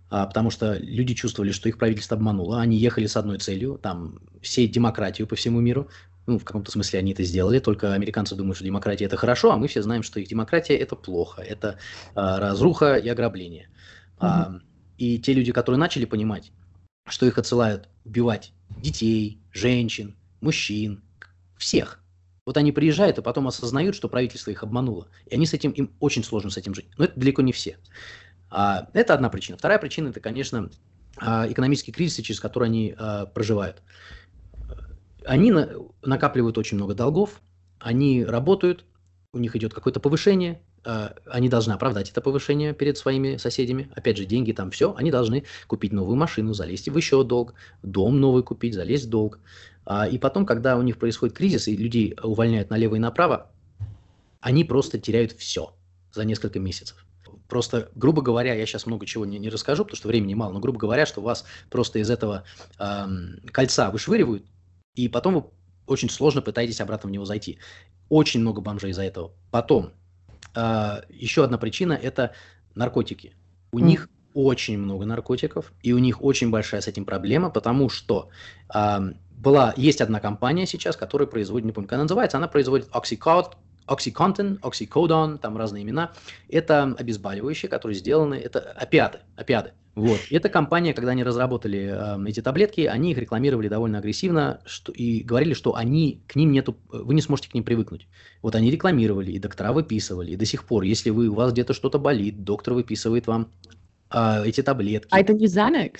а, 0.09 0.25
потому 0.25 0.49
что 0.49 0.77
люди 0.77 1.13
чувствовали, 1.13 1.51
что 1.51 1.69
их 1.69 1.77
правительство 1.77 2.17
обмануло, 2.17 2.59
они 2.59 2.77
ехали 2.77 3.05
с 3.05 3.15
одной 3.15 3.37
целью, 3.39 3.79
там, 3.81 4.19
сеять 4.41 4.71
демократию 4.71 5.27
по 5.27 5.35
всему 5.35 5.61
миру, 5.61 5.87
ну, 6.27 6.37
в 6.37 6.43
каком-то 6.43 6.71
смысле 6.71 6.99
они 6.99 7.13
это 7.13 7.23
сделали, 7.23 7.59
только 7.59 7.93
американцы 7.93 8.35
думают, 8.35 8.57
что 8.57 8.65
демократия 8.65 9.05
это 9.05 9.17
хорошо, 9.17 9.51
а 9.51 9.57
мы 9.57 9.67
все 9.67 9.81
знаем, 9.81 10.03
что 10.03 10.19
их 10.19 10.27
демократия 10.27 10.75
это 10.75 10.95
плохо, 10.95 11.41
это 11.41 11.79
а, 12.15 12.39
разруха 12.39 12.95
и 12.95 13.09
ограбление. 13.09 13.69
Mm-hmm. 14.17 14.19
А, 14.19 14.59
и 14.97 15.17
те 15.19 15.33
люди, 15.33 15.51
которые 15.51 15.79
начали 15.79 16.05
понимать, 16.05 16.51
что 17.07 17.25
их 17.25 17.37
отсылают 17.37 17.89
убивать 18.05 18.53
детей, 18.77 19.39
женщин, 19.51 20.15
мужчин, 20.41 21.03
всех. 21.57 21.99
Вот 22.45 22.57
они 22.57 22.71
приезжают 22.71 23.17
и 23.17 23.21
потом 23.21 23.47
осознают, 23.47 23.95
что 23.95 24.09
правительство 24.09 24.51
их 24.51 24.63
обмануло. 24.63 25.07
И 25.27 25.35
они 25.35 25.45
с 25.45 25.53
этим, 25.53 25.71
им 25.71 25.91
очень 25.99 26.23
сложно 26.23 26.49
с 26.49 26.57
этим 26.57 26.73
жить. 26.73 26.87
Но 26.97 27.05
это 27.05 27.19
далеко 27.19 27.41
не 27.41 27.51
все. 27.51 27.77
А, 28.49 28.89
это 28.93 29.13
одна 29.13 29.29
причина. 29.29 29.57
Вторая 29.57 29.79
причина, 29.79 30.09
это, 30.09 30.19
конечно, 30.19 30.69
а, 31.17 31.47
экономический 31.49 31.91
кризис, 31.91 32.23
через 32.23 32.39
который 32.39 32.65
они 32.65 32.95
а, 32.97 33.25
проживают. 33.27 33.81
Они 35.25 35.51
на, 35.51 35.69
накапливают 36.01 36.57
очень 36.57 36.77
много 36.77 36.93
долгов, 36.93 37.41
они 37.79 38.23
работают, 38.23 38.85
у 39.33 39.37
них 39.37 39.55
идет 39.55 39.73
какое-то 39.73 39.99
повышение, 39.99 40.61
э, 40.83 41.09
они 41.25 41.49
должны 41.49 41.73
оправдать 41.73 42.09
это 42.09 42.21
повышение 42.21 42.73
перед 42.73 42.97
своими 42.97 43.37
соседями. 43.37 43.89
Опять 43.95 44.17
же, 44.17 44.25
деньги 44.25 44.51
там 44.51 44.71
все, 44.71 44.93
они 44.95 45.11
должны 45.11 45.45
купить 45.67 45.93
новую 45.93 46.17
машину, 46.17 46.53
залезть 46.53 46.89
в 46.89 46.97
еще 46.97 47.23
долг, 47.23 47.53
дом 47.81 48.19
новый 48.19 48.43
купить, 48.43 48.73
залезть 48.73 49.05
в 49.05 49.09
долг. 49.09 49.39
А, 49.85 50.07
и 50.07 50.17
потом, 50.17 50.45
когда 50.45 50.77
у 50.77 50.81
них 50.81 50.97
происходит 50.97 51.35
кризис 51.35 51.67
и 51.67 51.75
людей 51.75 52.15
увольняют 52.21 52.69
налево 52.69 52.95
и 52.95 52.99
направо, 52.99 53.51
они 54.39 54.63
просто 54.63 54.99
теряют 54.99 55.31
все 55.33 55.73
за 56.11 56.25
несколько 56.25 56.59
месяцев. 56.59 57.05
Просто, 57.47 57.89
грубо 57.95 58.21
говоря, 58.21 58.53
я 58.53 58.65
сейчас 58.65 58.85
много 58.85 59.05
чего 59.05 59.25
не, 59.25 59.37
не 59.37 59.49
расскажу, 59.49 59.83
потому 59.83 59.97
что 59.97 60.07
времени 60.07 60.33
мало, 60.33 60.53
но, 60.53 60.59
грубо 60.59 60.79
говоря, 60.79 61.05
что 61.05 61.21
вас 61.21 61.45
просто 61.69 61.99
из 61.99 62.09
этого 62.09 62.43
эм, 62.79 63.39
кольца 63.51 63.91
вышвыривают, 63.91 64.45
и 64.95 65.07
потом 65.07 65.35
вы 65.35 65.43
очень 65.87 66.09
сложно 66.09 66.41
пытаетесь 66.41 66.81
обратно 66.81 67.09
в 67.09 67.11
него 67.11 67.25
зайти. 67.25 67.59
Очень 68.09 68.41
много 68.41 68.61
бомжей 68.61 68.91
из-за 68.91 69.03
этого. 69.03 69.31
Потом, 69.51 69.93
э, 70.55 71.01
еще 71.09 71.43
одна 71.43 71.57
причина– 71.57 71.93
это 72.01 72.33
наркотики. 72.75 73.33
У 73.71 73.79
mm. 73.79 73.81
них 73.83 74.09
очень 74.33 74.77
много 74.77 75.05
наркотиков, 75.05 75.73
и 75.81 75.93
у 75.93 75.97
них 75.97 76.21
очень 76.21 76.49
большая 76.49 76.81
с 76.81 76.87
этим 76.87 77.05
проблема, 77.05 77.49
потому 77.49 77.89
что 77.89 78.29
э, 78.73 78.99
была, 79.31 79.73
есть 79.75 80.01
одна 80.01 80.19
компания 80.19 80.65
сейчас, 80.65 80.95
которая 80.95 81.27
производит, 81.27 81.65
не 81.65 81.71
помню, 81.71 81.87
как 81.87 81.95
она 81.95 82.03
называется, 82.03 82.37
она 82.37 82.47
производит 82.47 82.89
Oxycontin, 82.89 83.53
Oxycontin, 83.87 84.59
Oxycodone, 84.61 85.37
там 85.37 85.57
разные 85.57 85.83
имена. 85.83 86.11
Это 86.49 86.95
обезболивающие, 86.97 87.69
которые 87.69 87.97
сделаны, 87.97 88.35
это 88.35 88.59
опиаты, 88.59 89.19
опиаты. 89.35 89.73
Вот. 89.93 90.19
И 90.29 90.35
эта 90.35 90.47
компания, 90.47 90.93
когда 90.93 91.11
они 91.11 91.23
разработали 91.23 91.91
э, 91.93 92.29
эти 92.29 92.41
таблетки, 92.41 92.81
они 92.81 93.11
их 93.11 93.17
рекламировали 93.17 93.67
довольно 93.67 93.97
агрессивно 93.97 94.61
что, 94.65 94.93
и 94.93 95.21
говорили, 95.21 95.53
что 95.53 95.75
они, 95.75 96.23
к 96.27 96.35
ним 96.35 96.51
нету, 96.51 96.77
вы 96.89 97.13
не 97.13 97.21
сможете 97.21 97.49
к 97.49 97.53
ним 97.53 97.65
привыкнуть. 97.65 98.07
Вот 98.41 98.55
они 98.55 98.71
рекламировали, 98.71 99.31
и 99.31 99.39
доктора 99.39 99.73
выписывали, 99.73 100.31
и 100.31 100.35
до 100.37 100.45
сих 100.45 100.63
пор, 100.63 100.83
если 100.83 101.09
вы, 101.09 101.27
у 101.27 101.33
вас 101.33 101.51
где-то 101.51 101.73
что-то 101.73 101.99
болит, 101.99 102.43
доктор 102.45 102.73
выписывает 102.73 103.27
вам 103.27 103.51
э, 104.11 104.43
эти 104.45 104.63
таблетки. 104.63 105.09
А 105.11 105.19
это 105.19 105.33
не 105.33 105.47
Xanax? 105.47 105.99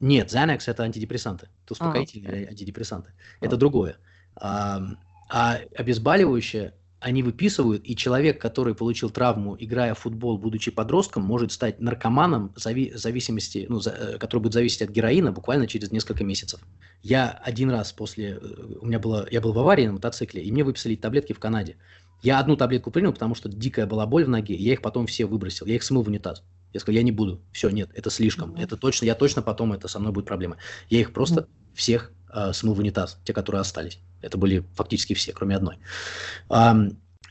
Нет, 0.00 0.32
Xanax 0.32 0.62
это 0.66 0.82
антидепрессанты, 0.82 1.48
это 1.64 1.74
успокоительные 1.74 2.32
а, 2.32 2.36
okay. 2.36 2.48
антидепрессанты. 2.48 3.12
Это 3.40 3.54
а. 3.54 3.58
другое. 3.58 3.98
А, 4.34 4.82
а 5.30 5.58
обезболивающее 5.76 6.74
они 7.00 7.22
выписывают, 7.22 7.82
и 7.84 7.94
человек, 7.94 8.40
который 8.40 8.74
получил 8.74 9.10
травму, 9.10 9.56
играя 9.58 9.94
в 9.94 10.00
футбол, 10.00 10.36
будучи 10.36 10.70
подростком, 10.70 11.22
может 11.22 11.52
стать 11.52 11.80
наркоманом, 11.80 12.52
зави- 12.56 12.96
зависимости, 12.96 13.66
ну, 13.68 13.78
за, 13.78 13.90
э, 13.90 14.18
который 14.18 14.40
будет 14.40 14.54
зависеть 14.54 14.82
от 14.82 14.90
героина 14.90 15.30
буквально 15.30 15.68
через 15.68 15.92
несколько 15.92 16.24
месяцев. 16.24 16.60
Я 17.02 17.30
один 17.30 17.70
раз 17.70 17.92
после, 17.92 18.38
э, 18.40 18.64
у 18.80 18.86
меня 18.86 18.98
было, 18.98 19.28
я 19.30 19.40
был 19.40 19.52
в 19.52 19.58
аварии 19.58 19.86
на 19.86 19.92
мотоцикле, 19.92 20.42
и 20.42 20.50
мне 20.50 20.64
выписали 20.64 20.96
таблетки 20.96 21.32
в 21.32 21.38
Канаде. 21.38 21.76
Я 22.20 22.40
одну 22.40 22.56
таблетку 22.56 22.90
принял, 22.90 23.12
потому 23.12 23.36
что 23.36 23.48
дикая 23.48 23.86
была 23.86 24.04
боль 24.04 24.24
в 24.24 24.28
ноге, 24.28 24.56
и 24.56 24.62
я 24.62 24.72
их 24.72 24.82
потом 24.82 25.06
все 25.06 25.26
выбросил, 25.26 25.66
я 25.66 25.76
их 25.76 25.84
смыл 25.84 26.02
в 26.02 26.08
унитаз. 26.08 26.42
Я 26.72 26.80
сказал, 26.80 26.96
я 26.96 27.02
не 27.04 27.12
буду, 27.12 27.40
все, 27.52 27.70
нет, 27.70 27.90
это 27.94 28.10
слишком, 28.10 28.54
mm-hmm. 28.54 28.62
это 28.62 28.76
точно, 28.76 29.06
я 29.06 29.14
точно 29.14 29.40
потом, 29.40 29.72
это 29.72 29.86
со 29.86 30.00
мной 30.00 30.12
будет 30.12 30.26
проблема. 30.26 30.56
Я 30.90 31.00
их 31.00 31.12
просто 31.12 31.42
mm-hmm. 31.42 31.74
всех 31.74 32.12
э, 32.32 32.52
смыл 32.52 32.74
в 32.74 32.78
унитаз, 32.78 33.18
те, 33.24 33.32
которые 33.32 33.60
остались. 33.60 33.98
Это 34.22 34.38
были 34.38 34.64
фактически 34.74 35.14
все, 35.14 35.32
кроме 35.32 35.56
одной. 35.56 35.78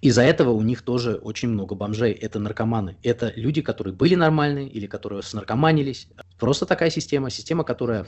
Из-за 0.01 0.21
этого 0.21 0.51
у 0.51 0.61
них 0.61 0.83
тоже 0.83 1.15
очень 1.15 1.49
много 1.49 1.73
бомжей. 1.73 2.11
Это 2.11 2.39
наркоманы. 2.39 2.97
Это 3.01 3.33
люди, 3.35 3.61
которые 3.61 3.93
были 3.93 4.15
нормальные 4.15 4.69
или 4.69 4.85
которые 4.85 5.23
снаркоманились. 5.23 6.07
Просто 6.39 6.65
такая 6.65 6.91
система. 6.91 7.29
Система, 7.31 7.63
которая 7.63 8.05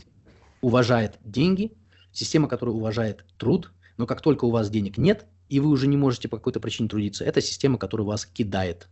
уважает 0.61 1.17
деньги, 1.23 1.71
система, 2.11 2.47
которая 2.47 2.75
уважает 2.75 3.25
труд. 3.37 3.71
Но 3.97 4.05
как 4.05 4.21
только 4.21 4.45
у 4.45 4.51
вас 4.51 4.69
денег 4.69 4.97
нет, 4.97 5.25
и 5.49 5.59
вы 5.59 5.69
уже 5.69 5.87
не 5.87 5.97
можете 5.97 6.27
по 6.27 6.37
какой-то 6.37 6.59
причине 6.59 6.89
трудиться, 6.89 7.25
это 7.25 7.41
система, 7.41 7.77
которая 7.77 8.05
вас 8.05 8.25
кидает. 8.25 8.87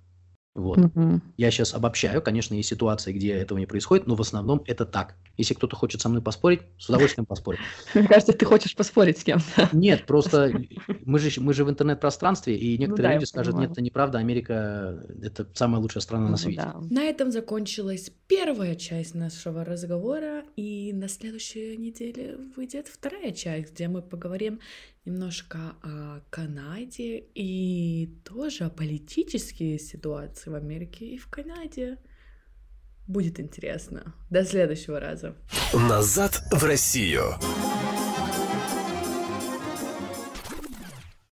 Вот. 0.55 0.79
Угу. 0.79 1.21
Я 1.37 1.51
сейчас 1.51 1.75
обобщаю, 1.75 2.21
конечно, 2.21 2.55
есть 2.55 2.69
ситуации, 2.69 3.13
где 3.13 3.33
этого 3.33 3.59
не 3.59 3.67
происходит, 3.67 4.07
но 4.07 4.15
в 4.15 4.21
основном 4.21 4.63
это 4.65 4.85
так. 4.85 5.15
Если 5.37 5.53
кто-то 5.53 5.75
хочет 5.75 6.01
со 6.01 6.09
мной 6.09 6.23
поспорить, 6.23 6.61
с 6.79 6.89
удовольствием 6.89 7.27
поспорим. 7.27 7.59
Мне 7.93 8.07
кажется, 8.07 8.33
ты 8.33 8.43
хочешь 8.43 8.75
поспорить 8.75 9.19
с 9.19 9.23
кем-то. 9.23 9.69
Нет, 9.71 10.07
просто 10.07 10.51
мы 11.05 11.19
же, 11.19 11.39
мы 11.39 11.53
же 11.53 11.63
в 11.63 11.69
интернет-пространстве, 11.69 12.57
и 12.57 12.75
ну 12.75 12.85
некоторые 12.85 13.09
ну, 13.09 13.13
люди 13.15 13.25
скажут, 13.25 13.55
нет, 13.55 13.71
это 13.71 13.81
неправда, 13.81 14.17
Америка— 14.17 15.05
это 15.21 15.47
самая 15.53 15.79
лучшая 15.79 16.01
страна 16.01 16.25
ну, 16.25 16.31
на 16.31 16.37
свете. 16.37 16.61
Да. 16.61 16.75
На 16.89 17.03
этом 17.03 17.31
закончилась 17.31 18.11
первая 18.27 18.75
часть 18.75 19.13
нашего 19.13 19.63
разговора, 19.63 20.43
и 20.55 20.91
на 20.91 21.07
следующей 21.07 21.77
неделе 21.77 22.35
выйдет 22.55 22.87
вторая 22.87 23.31
часть, 23.31 23.73
где 23.73 23.87
мы 23.87 24.01
поговорим 24.01 24.59
немножко 25.07 25.75
о 25.81 26.21
Канаде 26.29 27.19
и 27.33 28.19
тоже 28.25 28.65
о 28.65 28.69
политические 28.69 29.79
ситуации 29.79 30.49
в 30.49 30.55
Америке 30.55 31.05
и 31.05 31.17
в 31.17 31.27
Канаде. 31.27 31.97
Будет 33.07 33.39
интересно. 33.39 34.13
До 34.29 34.43
следующего 34.43 34.99
раза. 34.99 35.35
Назад 35.73 36.43
в 36.51 36.61
Россию. 36.63 37.23